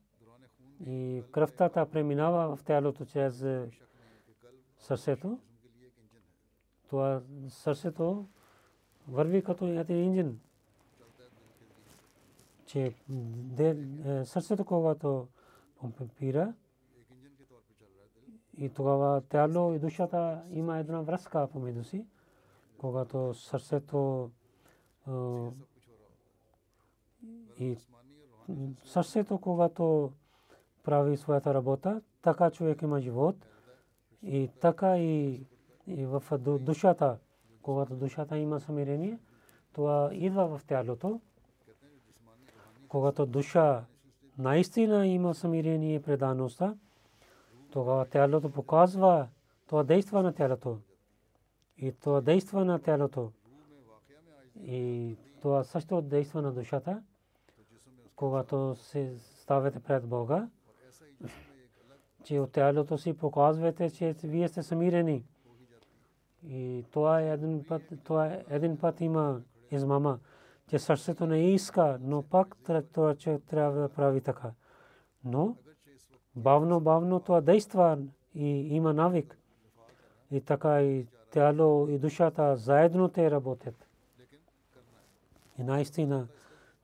[0.86, 3.46] и кръвта преминава в тялото чрез
[4.78, 5.40] сърцето.
[6.88, 8.28] Това сърцето
[9.08, 10.40] върви като един инжин.
[12.66, 12.96] Че
[14.24, 15.28] сърцето, когато
[15.80, 16.54] помпира,
[18.58, 22.06] и тогава тяло и душата има една връзка помежду си.
[22.78, 24.32] Когато сърцето
[27.60, 27.78] и
[28.86, 30.12] сърцето, когато
[30.84, 33.36] прави своята работа, така човек има живот
[34.24, 35.46] и така и,
[35.88, 36.24] и в
[36.60, 37.18] душата,
[37.62, 39.20] когато душата има самирение,
[39.74, 41.22] това идва в тялото.
[42.88, 43.86] Когато душа
[44.38, 46.76] наистина има самирение и предаността,
[47.76, 49.28] тогава тялото показва,
[49.68, 50.78] това действа на тялото.
[51.78, 53.32] И това действа на тялото.
[54.62, 57.04] И това също действа на душата,
[58.16, 60.48] когато се ставате пред Бога
[62.26, 65.26] че от тялото си показвате, че вие сте самирени.
[66.48, 70.20] И това е един път, това е един път има измама,
[70.68, 72.56] че сърцето не иска, но пак
[72.94, 74.52] това, че трябва да прави така.
[75.24, 75.56] Но
[76.36, 77.98] бавно, бавно това действа
[78.36, 79.38] и има навик.
[80.32, 83.88] И така и тяло и душата заедно те работят.
[85.60, 86.28] И наистина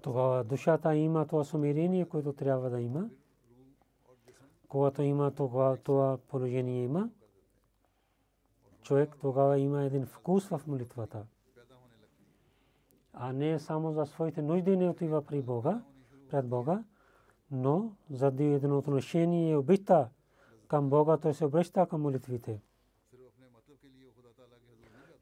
[0.02, 3.10] тогава душата има това сумирение, което трябва да има
[4.72, 7.10] когато има това, това положение има,
[8.82, 11.26] човек тогава има един вкус в молитвата.
[13.14, 15.82] А не само за своите нужди не отива при Бога,
[16.30, 16.84] пред Бога,
[17.52, 20.10] но заради едно отношение и обичта
[20.68, 22.62] към Бога, той се обръща към молитвите.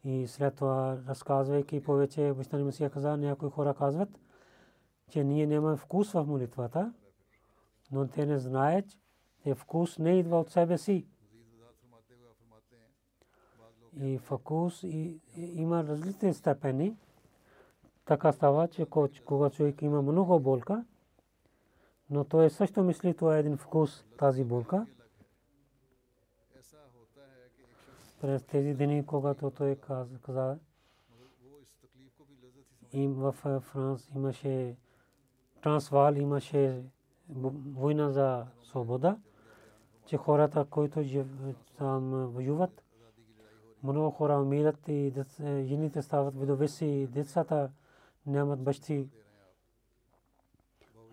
[0.04, 4.10] И след това, разказвайки повече, обичтани Месия каза, някои хора казват,
[5.10, 6.94] че ние нямаме вкус в молитвата,
[7.92, 8.86] но те не знаят,
[9.46, 11.08] е вкус не идва от себе си.
[14.02, 14.20] И
[14.84, 16.96] и, има различни степени.
[18.06, 18.86] Така става, че
[19.26, 20.86] когато човек има много болка,
[22.10, 24.88] но той също мисли, това е един вкус, тази болка.
[28.22, 29.76] През тези дни, когато той
[30.22, 30.58] каза,
[32.94, 33.32] и в
[33.62, 34.76] Франс имаше
[35.62, 36.84] Трансвал, имаше
[37.30, 39.18] война за свобода
[40.10, 41.26] че хората, които
[41.78, 42.84] там воюват,
[43.84, 47.72] много хора умират и жените стават видовеси и децата
[48.26, 49.08] нямат бащи.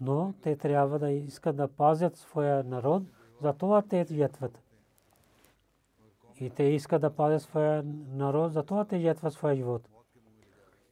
[0.00, 3.02] Но те трябва да искат да пазят своя народ,
[3.42, 4.62] затова те ятват.
[6.40, 7.82] И те искат да пазят своя
[8.12, 9.88] народ, затова те ятват своя живот.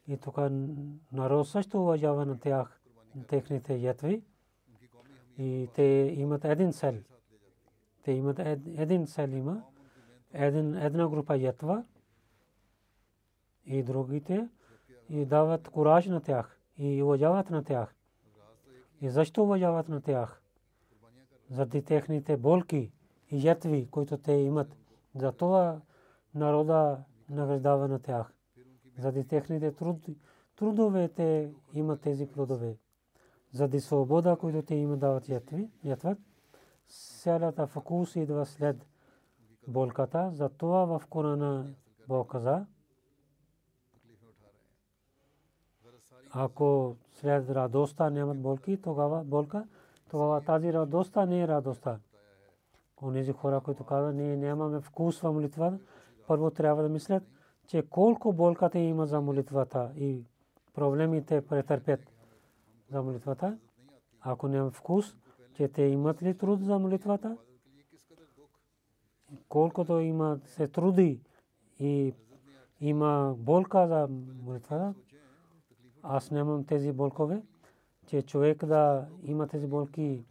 [0.08, 0.36] И тук
[1.12, 2.80] народ също уважава на тях,
[3.28, 4.22] техните ятви.
[5.38, 6.94] И те имат един цел–
[8.04, 9.62] те имат един цел има,
[10.32, 11.84] един, една група ятва
[13.66, 14.48] и другите
[15.08, 17.93] и дават кураж на тях и уважават на тях.
[19.04, 20.42] И защо уважават на тях?
[21.50, 22.92] Заради техните болки
[23.30, 24.76] и ятви, които те имат.
[25.14, 25.80] За това
[26.34, 28.34] народа награждава на тях.
[28.98, 30.06] Заради техните труд,
[30.56, 32.76] трудове те имат тези плодове.
[33.52, 36.18] Заради свобода, които те имат дават ятви, ятват
[36.88, 38.86] цялата фокус идва след
[39.68, 40.30] болката.
[40.34, 41.74] Затова в Корана
[42.08, 42.66] Бог каза,
[46.34, 49.64] ако след радостта нямат болки, тогава болка,
[50.10, 51.98] тогава тази радостта не е радостта.
[53.02, 55.78] Онези хора, които казват, ние нямаме вкус в молитва,
[56.26, 57.22] първо трябва да мислят,
[57.66, 60.24] че колко болката има за молитвата и
[60.74, 62.00] проблемите претърпят
[62.90, 63.58] за молитвата.
[64.20, 65.16] Ако няма вкус,
[65.54, 67.36] че те имат ли труд за молитвата?
[69.48, 71.20] Колкото има се труди
[71.80, 72.14] и
[72.80, 74.08] има болка за
[74.42, 74.94] молитвата,
[76.04, 77.42] аз нямам тези болкове,
[78.06, 80.24] че човек да има тези болки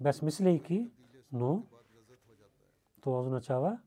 [0.00, 0.90] безмислейки,
[1.32, 1.62] но
[3.00, 3.78] това означава,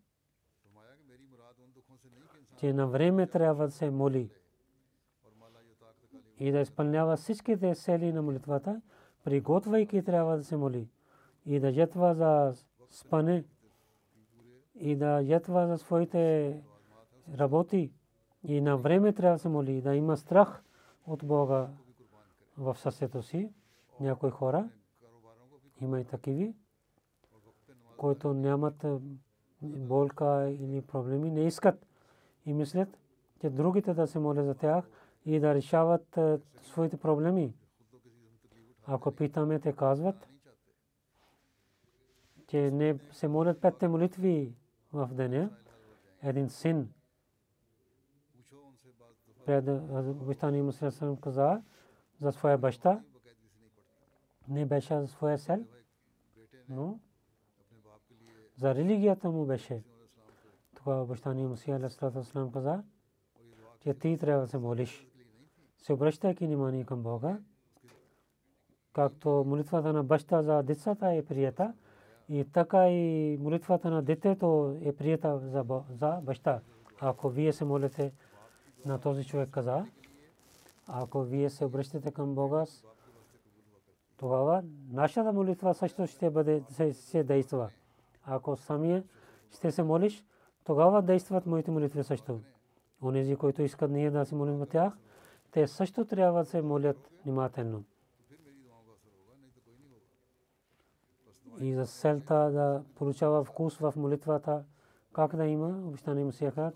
[2.57, 4.31] че на време трябва да се моли
[6.39, 8.81] и да изпълнява всичките сели на молитвата,
[9.23, 10.87] приготвяйки трябва да се моли.
[11.45, 12.53] И да jetва за
[12.89, 13.43] спане
[14.75, 16.55] и да jetва за своите
[17.37, 17.91] работи.
[18.43, 20.63] И на време трябва да се моли, да има страх
[21.05, 21.69] от Бога
[22.57, 23.53] в сърцето си.
[23.99, 24.69] Някои хора,
[25.81, 26.55] има и такиви,
[27.97, 28.85] които нямат
[29.61, 31.85] болка или проблеми, не искат
[32.45, 32.97] и мислят,
[33.41, 34.89] че другите да се молят за тях
[35.25, 36.19] и да решават
[36.61, 37.53] своите проблеми.
[38.85, 40.29] Ако питаме, те казват,
[42.47, 44.55] че не се молят петте молитви
[44.93, 45.49] в деня.
[46.23, 46.93] Един син
[49.49, 49.67] пред
[50.21, 51.61] обещания Мусилам каза
[52.19, 53.01] за своя баща.
[54.47, 55.65] Не беше за своя сел,
[56.69, 56.99] но
[58.57, 59.83] за религията му беше.
[60.75, 62.83] Това обещание Мусилам каза,
[63.79, 65.07] че ти трябва да се молиш.
[65.77, 67.39] Се обръщайки внимание към Бога,
[68.93, 71.73] както молитвата на баща за децата е прията,
[72.29, 75.39] и така и молитвата на детето е прията
[75.89, 76.61] за баща.
[77.01, 78.13] Ако вие се молите
[78.85, 79.85] на този човек каза,
[80.87, 82.65] ако вие се обръщате към Бога,
[84.17, 86.63] тогава нашата молитва също ще бъде
[86.93, 87.69] се действа.
[88.25, 89.03] Ако самия
[89.51, 90.25] ще се молиш,
[90.63, 92.41] тогава действат моите молитви също.
[93.01, 94.93] Онези, които искат ние да се молим тях,
[95.51, 97.83] те също трябва да се молят внимателно.
[101.61, 104.63] И за селта да получава вкус в молитвата,
[105.13, 106.31] как да има, обещание му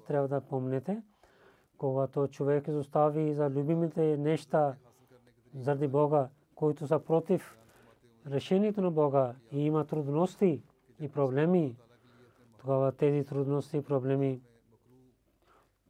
[0.08, 1.02] трябва да помнете,
[1.84, 4.76] когато човек изостави за любимите неща
[5.54, 7.58] заради Бога, които са против
[8.28, 10.62] решението на Бога и има трудности
[11.00, 11.76] и проблеми,
[12.58, 14.42] тогава тези трудности и проблеми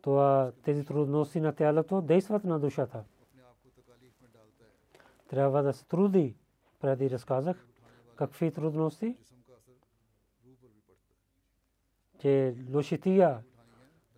[0.02, 3.04] това тези трудности на тялото действат на душата.
[5.28, 6.36] Трябва да се труди,
[6.80, 7.68] преди разказах,
[8.16, 9.18] какви трудности,
[12.20, 13.44] че лошития,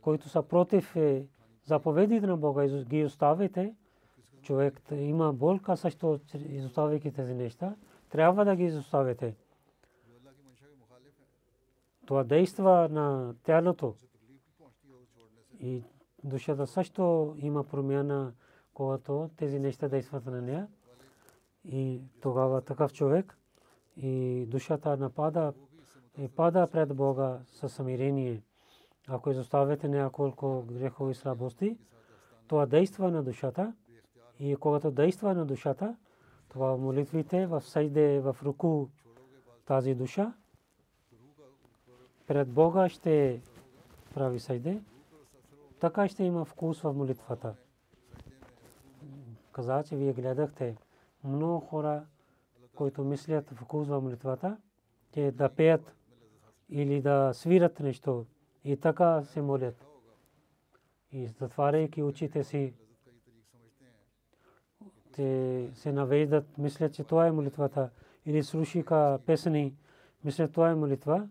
[0.01, 1.27] които са против е,
[1.65, 3.75] заповедите на Бога, ги оставите,
[4.41, 7.75] човек има болка също, изоставяйки тези неща,
[8.09, 9.35] трябва да ги изоставите.
[12.05, 13.95] Това действа на тялото.
[15.59, 15.83] И
[16.23, 18.33] душата също има промяна,
[18.73, 20.67] когато тези неща действат на нея.
[21.65, 23.37] И тогава такъв човек
[23.97, 25.53] и душата напада
[26.17, 28.41] и пада пред Бога със самирение.
[29.07, 31.77] Ако изоставяте няколко грехови слабости,
[32.47, 33.73] това действа на душата.
[34.39, 35.95] И когато действа на душата,
[36.49, 38.87] това молитвите в сайде, в руку
[39.65, 40.33] тази душа,
[42.27, 43.41] пред Бога ще
[44.13, 44.81] прави сайде
[45.79, 47.55] така ще има вкус в молитвата.
[49.51, 50.77] Каза, че вие гледахте
[51.23, 52.05] много хора,
[52.75, 54.57] които мислят вкус в молитвата,
[55.13, 55.95] че да пеят
[56.69, 58.25] или да свират нещо
[58.65, 59.85] и така се молят.
[61.11, 62.73] И затваряйки очите си,
[65.15, 67.89] те се навеждат, мислят, че това е молитвата.
[68.25, 69.75] Или слушаха песни,
[70.23, 71.29] мислят, това е молитва.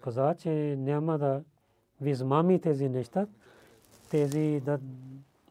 [0.00, 1.44] Каза, че няма да
[2.00, 3.26] ви измами тези неща,
[4.10, 4.80] тези да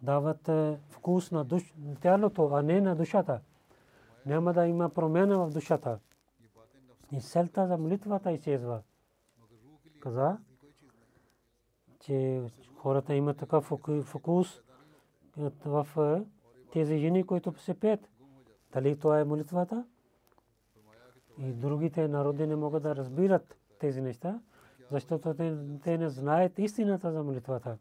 [0.01, 3.41] дават е, вкус на душ, тялото, а не на душата.
[4.25, 5.99] Няма да има промяна в душата.
[7.11, 8.81] И селта за молитвата изчезва.
[9.99, 10.37] Каза,
[12.01, 12.41] че
[12.77, 13.65] хората имат такъв
[14.03, 14.61] фокус
[15.65, 16.25] в е,
[16.71, 18.09] тези жени, които се пеят.
[18.73, 19.85] Дали това е молитвата?
[21.39, 24.39] И другите народи не могат да разбират тези неща,
[24.91, 25.33] защото
[25.83, 27.77] те не знаят истината за молитвата.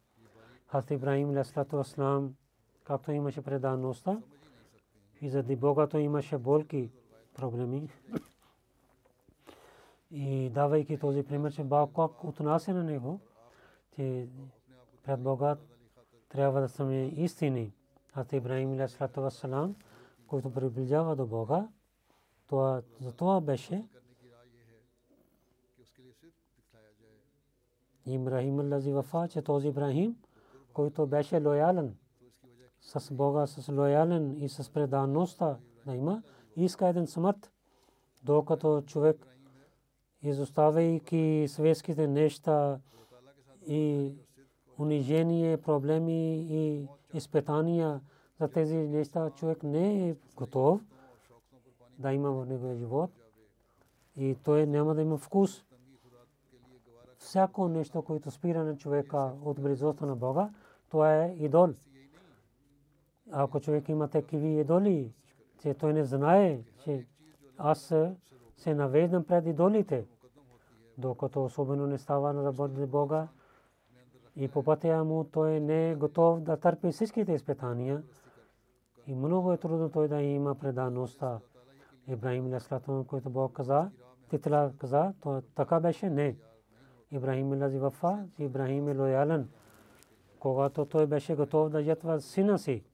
[0.67, 2.35] Хазрат Ибрахим Леслату Аслам,
[2.85, 4.21] както имаше предаността,
[5.21, 6.91] и заради Богато имаше болки,
[7.35, 7.89] проблеми.
[10.11, 13.21] И давайки този пример, че Бог отнася на него,
[14.01, 14.29] че
[15.03, 15.57] пред Бога
[16.29, 17.73] трябва да сме истини.
[18.15, 19.77] Хазрат Ибрахим Леслату Аслам,
[20.27, 21.69] който приближава до Бога,
[22.47, 23.85] това, за това беше
[28.07, 30.17] Ибрахим Лази Вафа, че този Ибрахим
[30.73, 31.97] който беше лоялен
[32.81, 36.23] с Бога, с лоялен и с предаността да има,
[36.57, 37.53] иска един смърт,
[38.23, 39.27] докато човек
[40.23, 42.81] изоставяйки светските неща
[43.67, 44.15] и
[44.79, 48.01] унижение, проблеми и изпитания
[48.41, 50.81] за тези неща, човек не е готов
[51.99, 53.11] да има в неговия живот
[54.17, 55.65] и той няма да има вкус.
[57.19, 60.51] Всяко нещо, което спира на човека от близостта на Бога,
[60.91, 61.69] това е идол.
[63.31, 65.13] Ако човек има такива идоли,
[65.59, 67.07] че той не знае, че
[67.59, 67.95] аз
[68.57, 70.07] се навеждам пред идолите,
[70.99, 72.53] докато особено не става на
[72.87, 73.29] Бога
[74.37, 78.03] и по пътя му той не е готов да търпи всичките изпитания
[79.07, 81.39] и много е трудно той да има предаността.
[82.09, 83.91] Ибрахим Леслатон, който Бог каза,
[84.31, 86.37] Титла каза, то така беше не.
[87.11, 89.49] Ибрахим Лази Вафа, Ибрахим е лоялен
[90.41, 92.85] когато той беше готов да ятва сина си.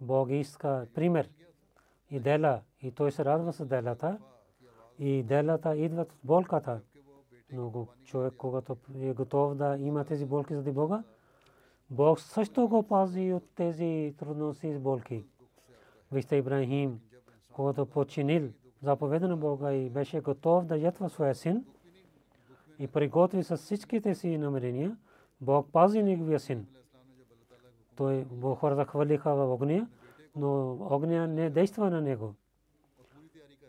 [0.00, 1.30] Бог иска пример
[2.10, 4.18] и дела и той се радва с делата.
[4.98, 6.80] и делата идват от болката.
[7.54, 11.02] Много човек, когато е готов да има тези болки заради Бога,
[11.90, 15.24] Бог също го пази от тези трудности и болки.
[16.12, 17.00] Вижте Ибрахим,
[17.52, 18.48] когато починил
[18.82, 21.64] заповеда на Бога и беше готов да ятва своя син
[22.78, 24.96] и приготви с всичките си намерения,
[25.40, 26.66] Бог пази неговия син.
[27.96, 29.88] Той Бог хората хвалиха в огня,
[30.36, 32.34] но огня не действа на него.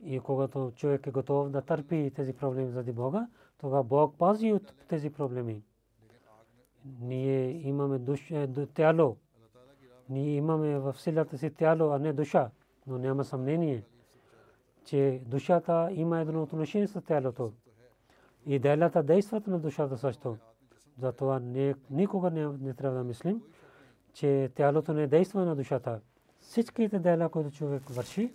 [0.03, 3.27] И когато човек е готов да търпи тези проблеми заради Бога,
[3.58, 5.64] тогава Бог пази от тези проблеми.
[6.99, 9.18] Ние имаме душа, тяло.
[10.10, 12.49] Ние имаме в силата си тяло, а не душа.
[12.88, 13.84] Но няма съмнение,
[14.86, 17.51] че душата има едно отношение с тялото.
[18.45, 20.38] И делята действат на душата също.
[20.97, 21.39] Затова
[21.89, 23.41] никога не, не трябва да мислим,
[24.14, 26.01] че тялото не действа на душата.
[26.39, 28.34] Всичките дела, които човек върши,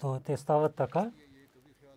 [0.00, 1.12] то те стават така,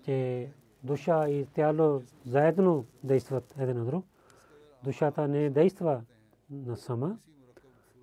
[0.05, 0.49] че
[0.83, 4.05] душа и тяло заедно действат един на друг.
[4.83, 6.01] Душата не действа
[6.49, 7.17] на сама.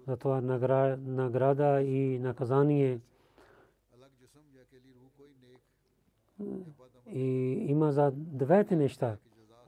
[0.06, 3.00] Затова награда и наказание
[7.06, 9.16] и има за двете неща.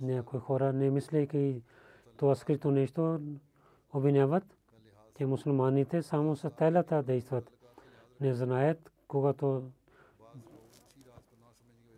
[0.01, 1.63] Някои хора не мислейки
[2.17, 3.21] това скрито нещо
[3.93, 4.45] обвиняват,
[5.17, 7.51] че мусулманите само с телата действат.
[8.21, 9.63] Не знаят, когато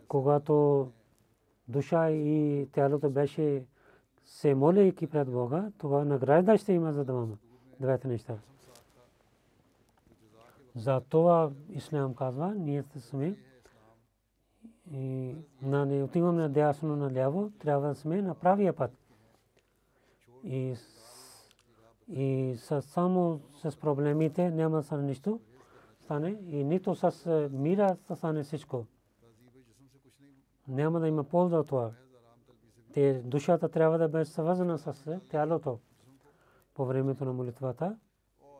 [0.07, 0.87] когато
[1.67, 3.63] душа и тялото беше
[4.23, 7.37] се молейки пред Бога, тогава награда ще има за двама.
[7.79, 8.37] Двете неща.
[10.75, 13.35] За това Ислам казва, ние сме
[14.91, 18.91] и на не отиваме на дясно на ляво, трябва да сме на правия път.
[20.43, 20.75] И,
[22.07, 25.39] и с, само с проблемите няма стане нищо,
[26.03, 28.85] стане и нито с мира стане всичко.
[30.67, 31.91] Няма да има полза от това.
[32.93, 35.79] Те душата трябва да бъде свързана с тялото.
[36.73, 37.97] По времето на молитвата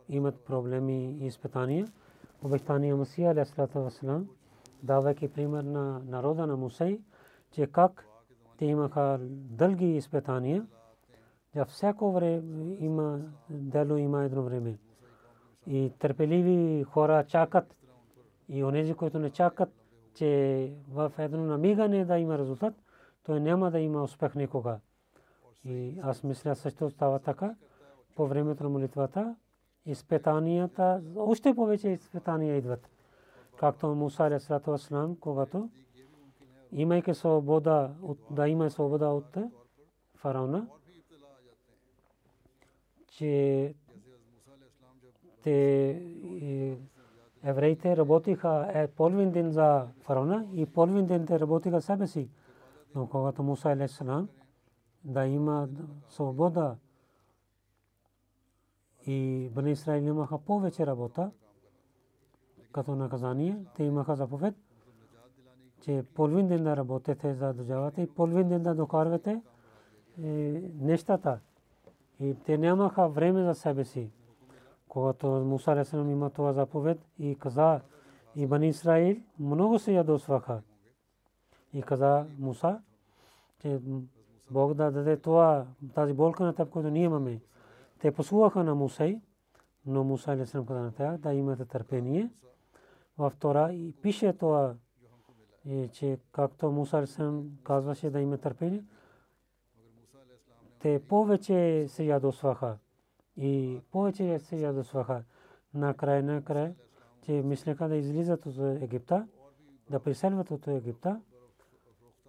[0.09, 1.87] имат проблеми и изпитания.
[2.43, 4.27] Обещания Масия, алейхиссалату вассалам,
[4.83, 6.99] давайки пример на народа на Мусей,
[7.51, 8.07] че как
[8.57, 10.65] те имаха дълги изпитания.
[11.55, 14.77] За всяко време има дело има едно време.
[15.67, 17.75] И търпеливи хора чакат
[18.49, 19.69] и онези, които не чакат,
[20.15, 22.73] че в едно намигане да има резултат,
[23.23, 24.79] той няма да има успех никога.
[25.65, 27.55] И аз мисля също става така.
[28.15, 29.35] По времето на молитвата,
[29.85, 32.89] изпитанията, още повече изпитания идват.
[33.57, 35.69] Както Муса алейхиссалату вассалам, когато
[36.71, 37.93] имайки свобода,
[38.31, 39.37] да има свобода от
[40.15, 40.67] фараона,
[43.07, 43.73] че
[45.43, 46.01] те
[47.45, 52.29] евреите работиха е половин ден за фараона и половин ден те работиха себе си.
[52.95, 54.29] Но когато Муса алейхиссалам
[55.03, 55.67] да има
[56.09, 56.75] свобода
[59.07, 61.31] и Бани Израил имаха повече работа,
[62.71, 64.55] като наказание, те имаха заповед,
[65.81, 69.41] че половин ден да работете за държавата и половин ден да докарвате
[70.21, 70.27] е,
[70.79, 71.39] нещата.
[72.19, 74.11] И те нямаха време за себе си.
[74.95, 77.81] Когато Муса Алейхиссалам има това заповед и каза,
[78.35, 80.61] и Бани Израил много се ядосваха.
[81.73, 82.81] И каза Муса,
[83.59, 83.79] че
[84.51, 87.41] Бог да даде това, тази болка на теб, която ние имаме.
[87.99, 89.21] Те послуваха на Мусей,
[89.85, 92.29] но Муса Алейхиссалам каза на тях да имате търпение.
[93.17, 94.75] Във втора и пише това,
[95.91, 98.83] че както Муса Алейхиссалам казваше да има търпение,
[100.79, 102.77] те повече се ядосваха
[103.37, 105.23] и повече се ядосваха.
[105.73, 106.75] Накрая, накрая,
[107.21, 109.27] че мислеха да излизат от Египта,
[109.89, 111.21] да преселват от Египта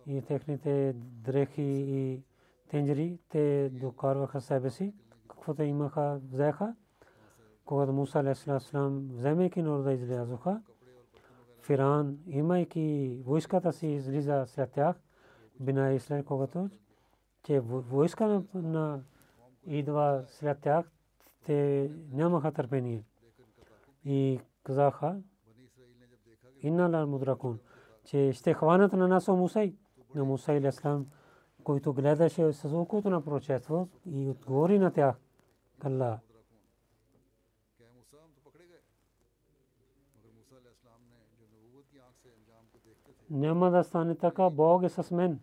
[0.07, 2.23] и техните дрехи и
[2.69, 4.95] тенджери, те докарваха себе си,
[5.29, 6.75] каквото имаха, взеха.
[7.65, 10.63] Когато Муса алейхиссалам, вземайки народа излязоха,
[11.63, 14.97] Фиран, имайки войската си излиза след тях,
[15.61, 16.71] бина и след когато,
[17.43, 19.01] че войска на
[19.67, 20.91] идва след тях,
[21.47, 23.05] те нямаха търпение.
[24.05, 25.21] И казаха,
[26.63, 27.59] инна ла мудракун,
[28.05, 29.75] че ще хванат на нас Мусей,
[30.15, 31.07] на Мусей Леслам,
[31.65, 35.17] който гледаше с окото на прочество и отговори на тях.
[35.79, 36.19] Калла.
[43.31, 45.41] Няма да стане така, Бог е с мен.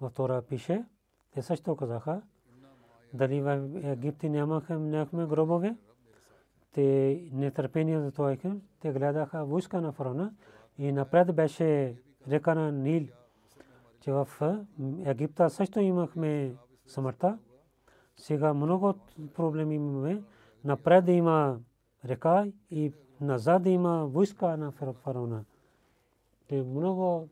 [0.00, 0.84] Във втора пише,
[1.30, 2.22] те също казаха,
[3.16, 5.76] дали в Египти нямахме гробове.
[6.72, 8.36] те нетърпение за това,
[8.80, 10.34] те гледаха войска на фараона
[10.78, 11.96] и напред беше
[12.28, 13.06] река на Нил,
[14.00, 14.28] че в
[15.04, 16.54] Египта също имахме
[16.86, 17.38] смъртта.
[18.16, 18.94] Сега много
[19.34, 20.22] проблеми имаме.
[20.64, 21.58] Напред има
[22.04, 25.44] река и назад има войска на фараона.
[26.48, 27.28] Те много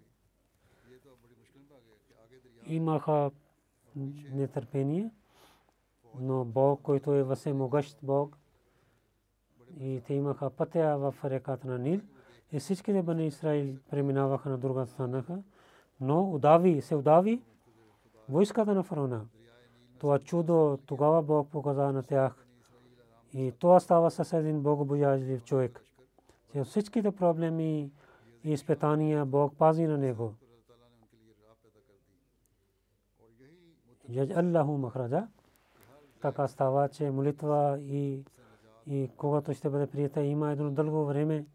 [2.66, 3.30] имаха
[4.32, 5.10] нетърпение,
[6.20, 8.38] но Бог, който е всемогъщ Бог,
[9.80, 12.00] и те имаха пътя в реката на Нил,
[12.52, 15.24] и всичките бани Израил преминаваха на друга страна,
[16.00, 17.42] но удави, се удави
[18.28, 19.26] войската на фараона.
[19.98, 22.46] Това чудо тогава Бог показа на тях.
[23.32, 25.84] И това става с един богобоязлив човек.
[26.52, 27.90] Че всичките проблеми
[28.44, 30.34] и изпитания Бог пази на него.
[34.36, 35.28] Аллаху махраджа.
[36.24, 38.24] Така става, че молитва и,
[38.86, 41.46] и когато ще бъде прията, има едно дълго време,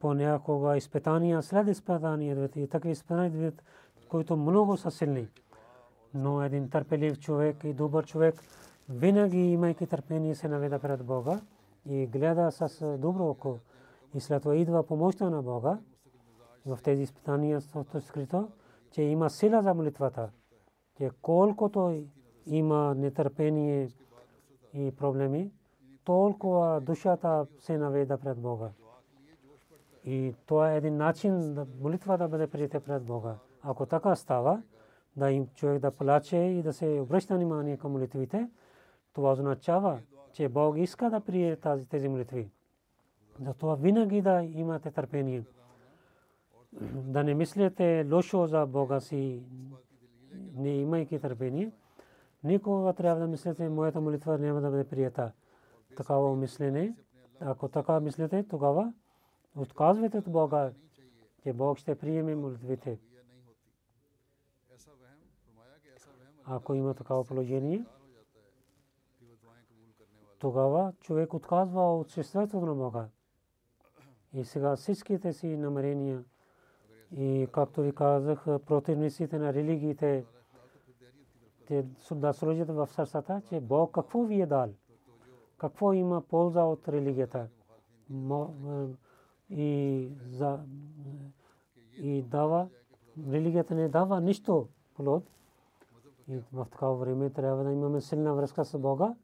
[0.00, 3.52] понякога изпитания, след изпитания, и такива изпитания,
[4.08, 5.28] които много са силни.
[6.14, 8.34] Но един търпелив човек и добър човек,
[8.88, 11.40] винаги имайки търпение, се наведа пред Бога
[11.86, 13.58] и гледа с добро око.
[14.14, 15.78] И след това идва помощта на Бога.
[16.66, 17.60] В тези изпитания
[17.94, 18.48] е скрито,
[18.90, 20.30] че има сила за молитвата
[20.98, 22.04] че колкото
[22.46, 23.88] има нетърпение
[24.74, 25.50] и проблеми,
[26.04, 28.70] толкова душата се наведа пред Бога.
[30.04, 33.34] И това е един начин да молитва да бъде приета пред Бога.
[33.62, 34.62] Ако така става,
[35.16, 38.48] да им човек да плаче и да се обръща внимание към молитвите,
[39.12, 40.00] това означава,
[40.32, 42.50] че Бог иска да прие тази, тези молитви.
[43.40, 45.44] Затова винаги да имате търпение.
[46.82, 49.42] Да не мислите лошо за Бога си,
[50.54, 51.72] не имайки търпение,
[52.44, 55.32] никога трябва да мислите, моята молитва няма да бъде прията.
[55.96, 56.96] Такава мислене,
[57.40, 58.92] ако така мислите, тогава
[59.56, 60.72] отказвайте от Бога,
[61.42, 62.98] че Бог ще приеме молитвите.
[66.44, 67.84] Ако има такава положение,
[70.38, 73.08] тогава човек отказва от съществото на Бога.
[74.32, 76.24] И сега всичките си намерения
[77.12, 80.24] и както ви казах, противниците на религиите
[81.66, 84.68] те да сложат в сърцата, че Бог какво ви е дал,
[85.58, 87.48] какво има полза от религията
[89.50, 90.60] и, за,
[91.96, 92.68] и дава,
[93.30, 95.24] религията не дава нищо плод.
[96.28, 99.14] И в такава време трябва да имаме силна връзка с Бога.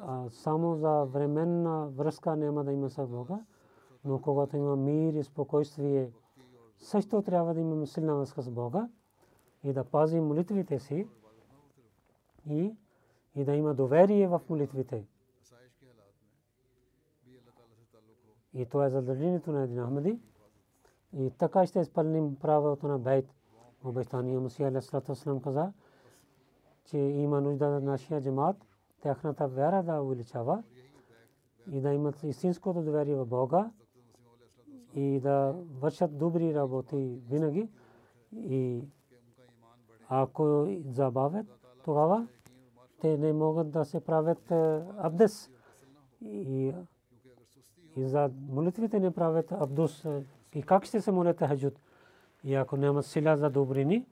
[0.00, 3.38] А само за временна връзка няма да има с Бога,
[4.04, 6.10] но когато има мир и спокойствие,
[6.78, 8.88] също трябва да имаме силна връзка с Бога
[9.62, 11.08] и да пазим молитвите си
[12.46, 12.76] и,
[13.34, 15.04] и да има доверие в молитвите.
[18.54, 20.18] И това е задължението на един Ахмади.
[21.12, 23.34] И така ще изпълним правото на бейт.
[23.84, 25.72] Обещания Мусия Алейхиссалату каза,
[26.84, 28.56] че има нужда на нашия джамат,
[29.00, 30.62] тяхната вяра да увеличава
[31.70, 33.70] и да имат истинското доверие в Бога
[34.94, 37.68] и да вършат добри работи винаги.
[38.32, 38.84] И
[40.08, 41.46] ако забавят,
[41.84, 42.26] тогава
[43.00, 44.50] те не могат да се правят
[44.98, 45.50] абдес.
[46.22, 46.72] И,
[47.96, 50.06] и за молитвите не правят абдус.
[50.54, 51.80] И как ще се молят хаджут?
[52.44, 54.06] И ако няма сила за добрини,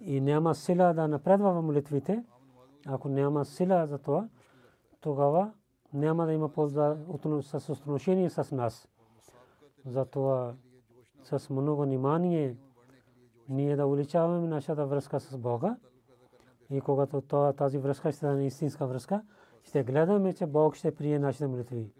[0.00, 2.24] и няма сила да напредва в молитвите,
[2.86, 4.28] ако няма сила за това,
[5.00, 5.52] тогава
[5.94, 6.96] няма да има полза
[7.42, 8.88] с отношение с нас.
[9.86, 10.54] Затова
[11.22, 12.56] с много внимание
[13.48, 15.76] ние да увеличаваме нашата връзка с Бога.
[16.70, 17.20] И когато
[17.56, 19.22] тази връзка ще стане истинска връзка,
[19.62, 21.92] ще гледаме, че Бог ще прие нашите молитви.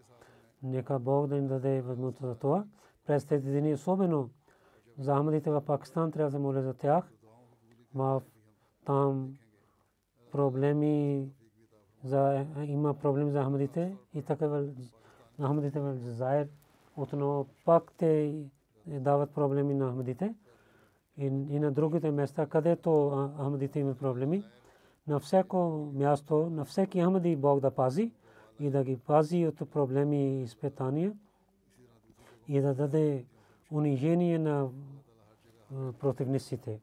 [0.62, 2.64] Нека Бог да им даде възможност за това.
[3.06, 4.30] През тези дни, особено
[4.98, 7.12] за Ахмадите в Пакистан, трябва да моля за тях.
[8.84, 9.38] Там
[10.32, 11.28] проблеми
[12.04, 14.64] за, има проблеми за Ахмадите и така
[15.40, 16.48] Ахмадите в Джазайр
[16.96, 18.34] отново пак те
[18.86, 20.34] дават проблеми на Ахмадите
[21.18, 24.44] и, и на другите места, където Ахмадите имат проблеми.
[25.06, 28.12] На всяко място, на всеки Ахмади Бог да пази
[28.60, 31.12] и да ги пази от проблеми и изпитания
[32.48, 33.24] и да даде
[33.70, 34.68] унижение на
[35.98, 36.80] противниците.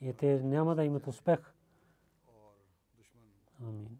[0.00, 1.54] И те няма да имат успех.
[3.62, 3.99] Амин.